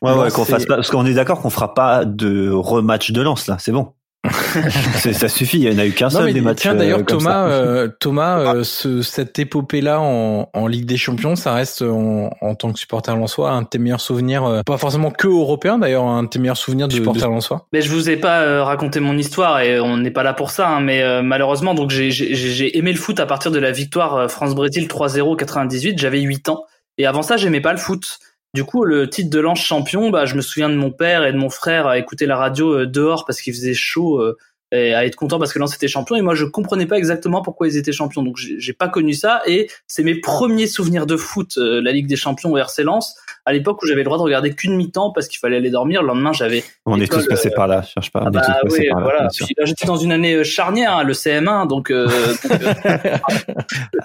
[0.03, 3.23] Ouais, ouais, qu'on fasse pas, parce qu'on est d'accord qu'on fera pas de rematch de
[3.23, 3.93] lance là, c'est bon
[5.13, 6.63] ça suffit, il n'y en a eu qu'un seul des matchs.
[6.63, 11.37] Tiens, d'ailleurs, euh, Thomas, euh, Thomas, euh, ce, cette épopée-là en, en, Ligue des Champions,
[11.37, 15.11] ça reste en, en tant que supporter lensois un de tes meilleurs souvenirs, pas forcément
[15.11, 17.67] que européen d'ailleurs, un de tes meilleurs souvenirs de, supporter lensois.
[17.73, 20.69] Mais je vous ai pas raconté mon histoire et on n'est pas là pour ça,
[20.69, 25.37] hein, mais malheureusement, donc j'ai aimé le foot à partir de la victoire France-Brésil 3-0
[25.37, 25.99] 98.
[25.99, 26.65] J'avais 8 ans
[26.97, 28.19] et avant ça, j'aimais pas le foot.
[28.55, 31.33] Du coup, le titre de l'ange champion, bah, je me souviens de mon père et
[31.33, 34.39] de mon frère à écouter la radio euh, dehors parce qu'il faisait chaud euh,
[34.75, 36.17] et à être content parce que Lens était champion.
[36.17, 38.23] Et moi je comprenais pas exactement pourquoi ils étaient champions.
[38.23, 39.43] Donc j'ai pas connu ça.
[39.47, 43.17] Et c'est mes premiers souvenirs de foot euh, la Ligue des Champions au RC Lens.
[43.47, 46.03] À l'époque où j'avais le droit de regarder qu'une mi-temps parce qu'il fallait aller dormir.
[46.03, 49.29] Le lendemain j'avais on est tous passés par là cherche pas ah bah, oui, voilà.
[49.65, 52.09] j'étais dans une année charnière hein, le CM1 donc, euh,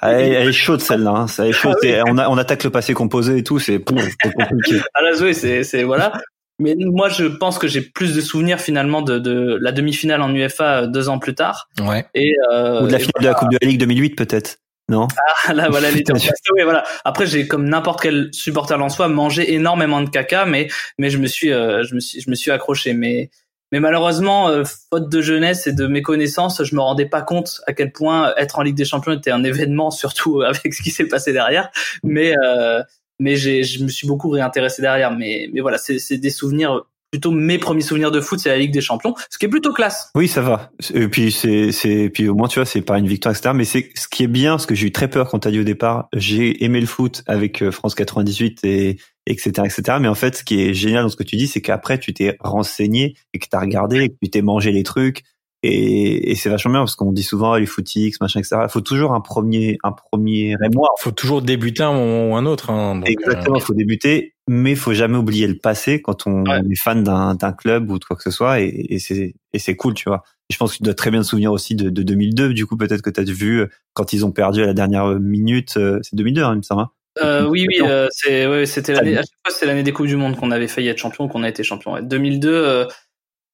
[0.01, 1.25] elle, est chaude celle-là hein.
[1.37, 4.79] ah on, on attaque le passé composé et tout c'est compliqué.
[4.93, 6.13] Ah là oui c'est voilà
[6.59, 10.33] mais moi, je pense que j'ai plus de souvenirs finalement de, de la demi-finale en
[10.33, 11.69] UEFA euh, deux ans plus tard.
[11.81, 12.05] Ouais.
[12.13, 14.57] Et, euh, Ou de la finale de la Coupe de la Ligue 2008 peut-être.
[14.89, 15.07] Non?
[15.45, 16.83] Ah là voilà les oui, voilà.
[17.05, 21.27] Après j'ai comme n'importe quel supporter soi mangé énormément de caca mais mais je me
[21.27, 23.29] suis euh, je me suis je me suis accroché mais
[23.71, 27.73] mais malheureusement euh, faute de jeunesse et de méconnaissance, je me rendais pas compte à
[27.73, 31.07] quel point être en Ligue des Champions était un événement surtout avec ce qui s'est
[31.07, 31.69] passé derrière
[32.03, 32.81] mais euh,
[33.19, 35.15] mais je me suis beaucoup réintéressé derrière.
[35.15, 38.57] Mais, mais voilà, c'est, c'est des souvenirs plutôt mes premiers souvenirs de foot, c'est la
[38.57, 40.11] Ligue des Champions, ce qui est plutôt classe.
[40.15, 40.71] Oui, ça va.
[40.93, 43.51] Et puis c'est, c'est, puis au moins tu vois, c'est pas une victoire etc.
[43.55, 45.59] Mais c'est ce qui est bien, parce que j'ai eu très peur quand t'as dit
[45.59, 49.97] au départ, j'ai aimé le foot avec euh, France 98 et etc etc.
[49.99, 52.13] Mais en fait, ce qui est génial dans ce que tu dis, c'est qu'après tu
[52.13, 55.23] t'es renseigné et que t'as regardé, et que tu t'es mangé les trucs.
[55.61, 58.61] Et, et c'est vachement bien parce qu'on dit souvent les footix, machin, etc.
[58.63, 60.89] Il faut toujours un premier, un premier émoi.
[60.99, 62.69] Il faut toujours débuter un moment ou un autre.
[62.69, 66.79] Hein, Exactement, il faut débuter, mais il faut jamais oublier le passé quand on est
[66.81, 68.61] fan d'un, d'un club ou de quoi que ce soit.
[68.61, 70.23] Et, et c'est, et c'est cool, tu vois.
[70.49, 72.53] Et je pense que tu dois très bien te souvenir aussi de, de 2002.
[72.53, 75.75] Du coup, peut-être que tu as vu quand ils ont perdu à la dernière minute.
[75.75, 76.83] Euh, c'est 2002, hein, il me semble.
[76.83, 76.89] Hein.
[77.21, 79.17] Euh, oui, oui, euh, c'est, ouais, c'était l'année.
[79.17, 81.43] À chaque fois, c'est l'année des coupes du monde qu'on avait failli être champion, qu'on
[81.43, 81.93] a été champion.
[81.93, 82.01] Ouais.
[82.01, 82.87] 2002.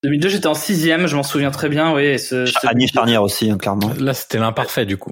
[0.06, 2.18] 2002, j'étais en sixième, je m'en souviens très bien, oui.
[2.18, 2.54] Ce, ce...
[2.94, 3.92] Charnière aussi, hein, clairement.
[4.00, 5.12] Là, c'était l'imparfait, du coup.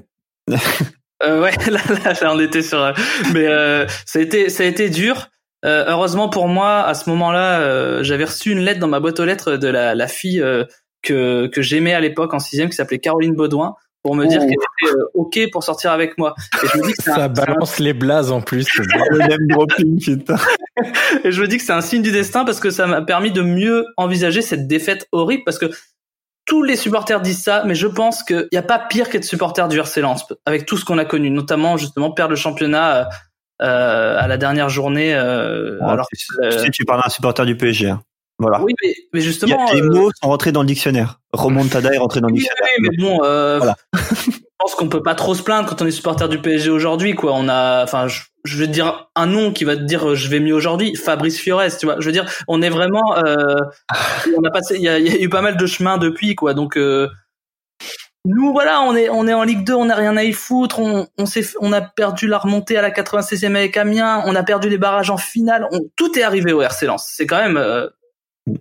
[0.50, 1.80] euh, ouais, là,
[2.20, 2.92] là, on était sur.
[3.32, 5.28] Mais euh, ça a été, ça a été dur.
[5.64, 9.18] Euh, heureusement pour moi, à ce moment-là, euh, j'avais reçu une lettre dans ma boîte
[9.18, 10.64] aux lettres de la, la fille euh,
[11.02, 14.50] que que j'aimais à l'époque en sixième, qui s'appelait Caroline Baudouin, pour me dire qu'elle
[14.50, 16.34] était euh, ok pour sortir avec moi.
[16.62, 18.66] Et je me dis que ça balance les blazes en plus.
[19.48, 20.36] dropping, putain.
[21.24, 23.30] Et je me dis que c'est un signe du destin parce que ça m'a permis
[23.30, 25.70] de mieux envisager cette défaite horrible parce que
[26.46, 29.66] tous les supporters disent ça, mais je pense qu'il n'y a pas pire qu'être supporter
[29.68, 33.08] du RC Lens avec tout ce qu'on a connu, notamment justement perdre le championnat
[33.62, 35.14] euh, à la dernière journée.
[35.14, 37.90] Euh, alors, tu, sais, tu parles d'un supporter du PSG.
[37.90, 38.02] Hein.
[38.38, 38.60] Voilà.
[38.62, 39.72] Oui, mais, mais justement.
[39.72, 41.20] les euh, mots sont rentrés dans le dictionnaire.
[41.32, 42.74] Remontada est rentré dans le dictionnaire.
[42.78, 43.76] Oui, mais bon, euh, voilà.
[43.94, 47.14] je pense qu'on peut pas trop se plaindre quand on est supporter du PSG aujourd'hui,
[47.14, 47.32] quoi.
[47.34, 50.28] On a, enfin, je, je vais dire un nom qui va te dire euh, je
[50.28, 50.94] vais mieux aujourd'hui.
[50.96, 51.96] Fabrice Fiores, tu vois.
[51.98, 53.56] Je veux dire, on est vraiment, euh,
[54.36, 56.54] on a passé, il y a, y a, eu pas mal de chemin depuis, quoi.
[56.54, 57.08] Donc, euh,
[58.26, 60.80] nous voilà, on est on est en Ligue 2, on n'a rien à y foutre,
[60.80, 64.70] on s'est on a perdu la remontée à la 96e avec Amiens, on a perdu
[64.70, 67.06] les barrages en finale, on, tout est arrivé au RC Lens.
[67.14, 67.86] C'est quand même euh,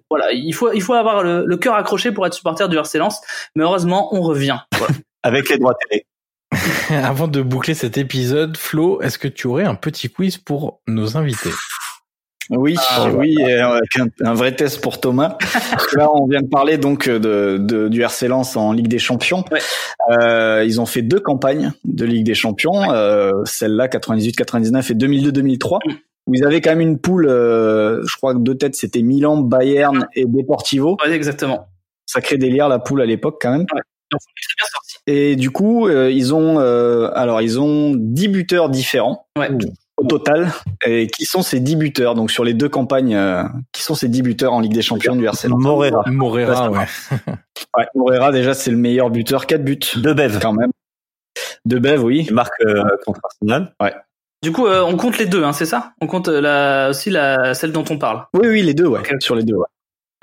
[0.10, 2.98] voilà, il faut, il faut avoir le, le cœur accroché pour être supporter du RC
[2.98, 3.22] Lens,
[3.56, 4.60] mais heureusement, on revient.
[5.24, 6.06] Avec les droits télé.
[6.90, 11.18] Avant de boucler cet épisode, Flo, est-ce que tu aurais un petit quiz pour nos
[11.18, 11.52] invités?
[12.50, 15.38] Oui, ah, oui, avec un, un, vrai test pour Thomas.
[15.94, 19.46] Là, on vient de parler donc de, de du RC Lens en Ligue des Champions.
[19.50, 19.62] Ouais.
[20.12, 22.88] Euh, ils ont fait deux campagnes de Ligue des Champions, ouais.
[22.92, 25.80] euh, celle-là 98-99 et 2002-2003.
[25.86, 25.94] Mm
[26.28, 30.08] vous avez quand même une poule, euh, je crois que deux têtes, c'était Milan, Bayern
[30.16, 30.98] et Deportivo.
[31.04, 31.68] Ouais, exactement.
[32.06, 33.66] Sacré délire la poule à l'époque quand même.
[33.74, 33.82] Ouais.
[35.08, 39.28] Et du coup, euh, ils ont euh, alors ils ont 10 buteurs différents.
[39.38, 39.50] Ouais.
[39.98, 40.52] Au total,
[40.88, 42.16] et qui sont ces 10 buteurs?
[42.16, 45.16] Donc sur les deux campagnes, euh, qui sont ces 10 buteurs en Ligue des Champions
[45.16, 46.04] du RC Morera.
[46.08, 46.88] Morera, ouais.
[47.78, 47.86] ouais.
[47.94, 49.80] Morera déjà c'est le meilleur buteur, 4 buts.
[49.98, 50.72] De Bev quand même.
[51.66, 52.26] De Bev, oui.
[52.28, 53.74] Il marque euh, contre Arsenal.
[53.82, 53.94] Ouais.
[54.42, 55.94] Du coup, euh, on compte les deux, hein, c'est ça?
[56.02, 58.26] On compte la, aussi la, celle dont on parle.
[58.34, 59.00] Oui, oui, les deux, ouais.
[59.00, 59.16] Okay.
[59.20, 59.68] Sur les deux, ouais.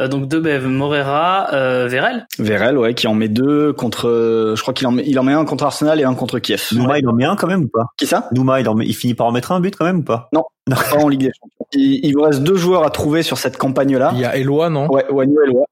[0.01, 2.27] Euh, donc Debev, Morera, euh, Verel.
[2.39, 4.09] Verel, ouais, qui en met deux contre.
[4.09, 6.39] euh, je crois qu'il en met, il en met un contre Arsenal et un contre
[6.39, 6.69] Kiev.
[6.73, 7.85] Nouma, il en met un quand même ou pas?
[7.99, 8.29] Qui ça?
[8.33, 10.31] Nouma, il, en met- il finit par en mettre un but quand même ou pas?
[10.67, 11.67] Pas en Ligue des Champions.
[11.73, 14.11] Il, il vous reste deux joueurs à trouver sur cette campagne-là.
[14.15, 14.89] Il y a Eloi, non?
[14.91, 15.65] Ouais, Wanyu Eloi.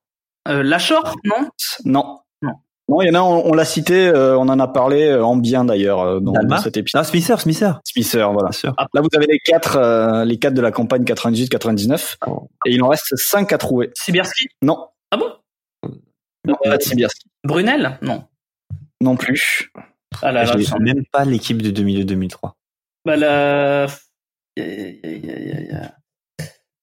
[0.48, 1.48] Euh, Lachor, non?
[1.84, 2.18] Non.
[2.88, 3.02] Non.
[3.02, 5.36] Il y en a, on, on l'a cité, euh, on en a parlé euh, en
[5.36, 7.02] bien d'ailleurs euh, dans, cet épisode.
[7.02, 7.72] Non, Smither, Smither.
[7.84, 8.52] Smither, voilà.
[8.52, 8.74] Sûr.
[8.78, 12.16] Là, vous avez les quatre, euh, les quatre de la campagne 98-99,
[12.66, 13.90] et il en reste cinq à trouver.
[13.94, 15.30] Sibierski Non, Ah bon?
[16.46, 17.28] Non pas de Sibierski.
[17.44, 17.98] Brunel?
[18.00, 18.24] Non.
[19.02, 19.70] Non plus.
[20.22, 22.52] Ah là là, Je n'ai même pas l'équipe de 2002-2003.
[23.04, 23.16] Bah
[24.56, 25.97] y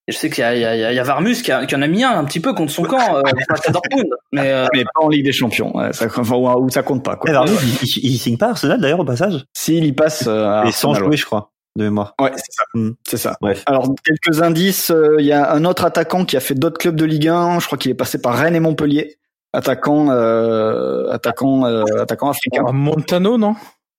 [0.08, 1.74] Je sais qu'il y a, il y, a, il y a Varmus qui, a- qui
[1.74, 4.06] en a mis un un petit peu contre son camp euh, face à Dortmund.
[4.32, 7.16] Mais euh, Mais pas en Ligue des Champions, ouais, ça, enfin, ou ça compte pas.
[7.16, 7.32] Quoi.
[7.32, 7.52] Varmus,
[7.82, 9.44] il, il, il signe pas Arsenal d'ailleurs au passage?
[9.52, 12.14] S'il y passe euh, Et sans jouer, je crois, de mémoire.
[12.20, 12.62] ouais, c'est ça.
[13.08, 13.36] C'est ça.
[13.40, 13.64] Bref.
[13.66, 14.90] Alors, quelques indices.
[14.90, 17.58] euh, Il y a un autre attaquant qui a fait d'autres clubs de Ligue 1.
[17.60, 19.16] Je crois qu'il est passé par Rennes et Montpellier.
[19.52, 22.62] Attaquant, euh, attaquant, euh, attaquant africain.
[22.72, 23.56] Montano, non?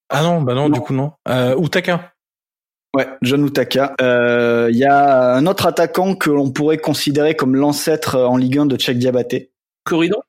[0.10, 0.70] Ah non, bah non, Non.
[0.70, 1.12] du coup non.
[1.28, 2.14] Euh, Utaka.
[2.98, 3.94] Ouais, John Utaka.
[4.02, 8.38] Euh, Il y a un autre attaquant que l'on pourrait considérer comme l'ancêtre euh, en
[8.38, 9.52] Ligue 1 de Tchèque Diabaté.
[9.84, 10.20] Corridon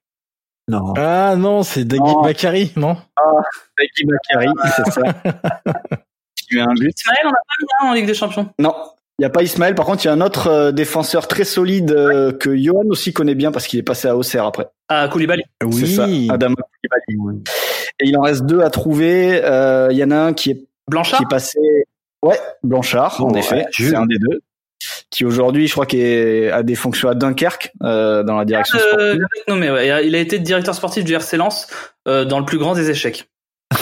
[0.69, 0.93] Non.
[0.99, 2.21] Ah non, c'est Dagui Non.
[2.21, 2.97] Bakary, non?
[3.79, 5.01] Taki Bakary, c'est ça.
[6.53, 6.93] Met un but.
[6.99, 8.49] Ismaël, on n'a pas mis un en Ligue des Champions.
[8.59, 8.75] Non,
[9.19, 9.75] il n'y a pas Ismaël.
[9.75, 13.13] Par contre, il y a un autre euh, défenseur très solide euh, que Johan aussi
[13.15, 14.67] connaît bien parce qu'il est passé à Auxerre après.
[14.89, 15.43] Ah, Koulibaly.
[15.73, 16.29] C'est ça, Oui.
[16.31, 17.43] Adama Koulibaly.
[18.01, 19.41] Et il en reste deux à trouver.
[19.43, 21.19] Euh, Il y en a un qui est, Blanchard?
[21.19, 21.59] qui est passé...
[22.23, 23.57] Ouais, Blanchard, en effet.
[23.57, 24.41] ouais, C'est un des deux.
[25.11, 28.79] Qui aujourd'hui, je crois, qui est, a des fonctions à Dunkerque, euh, dans la direction
[28.79, 29.27] Euh, sportive.
[29.49, 31.67] non, mais ouais, il a- été directeur sportif du RC Lens
[32.07, 33.29] euh, dans le plus grand des échecs.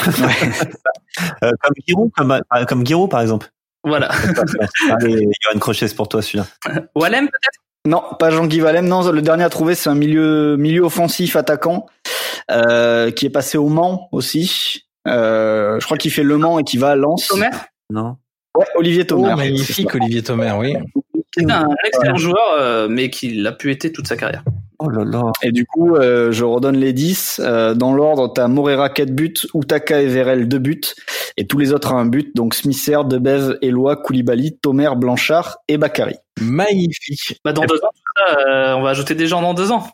[1.42, 3.48] Euh, comme Giroud, comme, comme Giroud, par exemple.
[3.84, 4.10] Voilà.
[5.00, 6.46] Allez, Johan Crochet, c'est pour toi celui-là.
[6.94, 7.58] Walem peut-être?
[7.86, 8.86] Non, pas Jean-Guy Valem.
[8.86, 11.86] Non, le dernier à trouver, c'est un milieu, milieu offensif attaquant
[12.50, 14.82] euh, qui est passé au Mans aussi.
[15.08, 17.28] Euh, je crois qu'il fait Le Mans et qui va à Lens.
[17.28, 17.48] Thomer
[17.90, 18.16] Non.
[18.56, 19.34] Ouais, Olivier Oh, Thomer.
[19.36, 20.74] magnifique, Olivier Thomer, oui.
[21.36, 24.42] C'est un excellent joueur, euh, mais qui l'a pu été toute sa carrière.
[24.78, 25.22] Oh là là.
[25.42, 27.40] Et du coup, euh, je redonne les 10.
[27.42, 30.80] Euh, dans l'ordre, t'as Morera 4 buts, Utaka et Verel 2 buts,
[31.38, 32.34] et tous les autres à un but.
[32.36, 36.16] Donc Smisser, Debev, Eloi, Koulibaly, Thomer, Blanchard et Bakary.
[36.40, 37.38] Magnifique.
[37.44, 37.90] Bah, dans deux ans,
[38.48, 39.86] euh, on va ajouter des gens dans deux ans.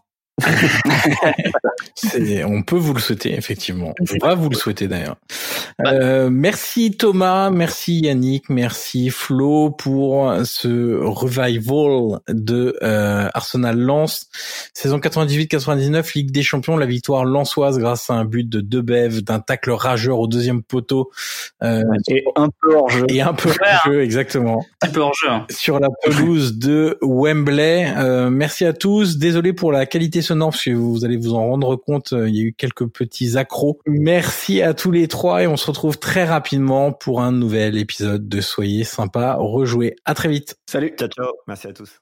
[2.46, 3.94] On peut vous le souhaiter, effectivement.
[4.00, 5.16] On va vous le souhaiter d'ailleurs.
[5.86, 14.28] Euh, merci Thomas, merci Yannick, merci Flo pour ce revival de euh, Arsenal Lens.
[14.74, 19.40] Saison 98-99, Ligue des Champions, la victoire lensoise grâce à un but de Debev, d'un
[19.40, 21.10] tacle rageur au deuxième poteau
[21.62, 23.04] euh, Et un peu hors jeu.
[23.08, 25.28] et un peu Ouais, de jeu, exactement Un peu hors jeu.
[25.30, 25.46] hein.
[25.50, 27.92] sur la pelouse de Wembley.
[27.96, 29.18] Euh, merci à tous.
[29.18, 32.12] Désolé pour la qualité sonore parce que vous allez vous en rendre compte.
[32.12, 33.78] Euh, il y a eu quelques petits accros.
[33.86, 38.28] Merci à tous les trois et on se retrouve très rapidement pour un nouvel épisode
[38.28, 39.96] de Soyez sympa, rejouez.
[40.04, 40.56] À très vite.
[40.66, 40.94] Salut.
[40.98, 41.32] Ciao, ciao.
[41.46, 42.00] Merci à tous.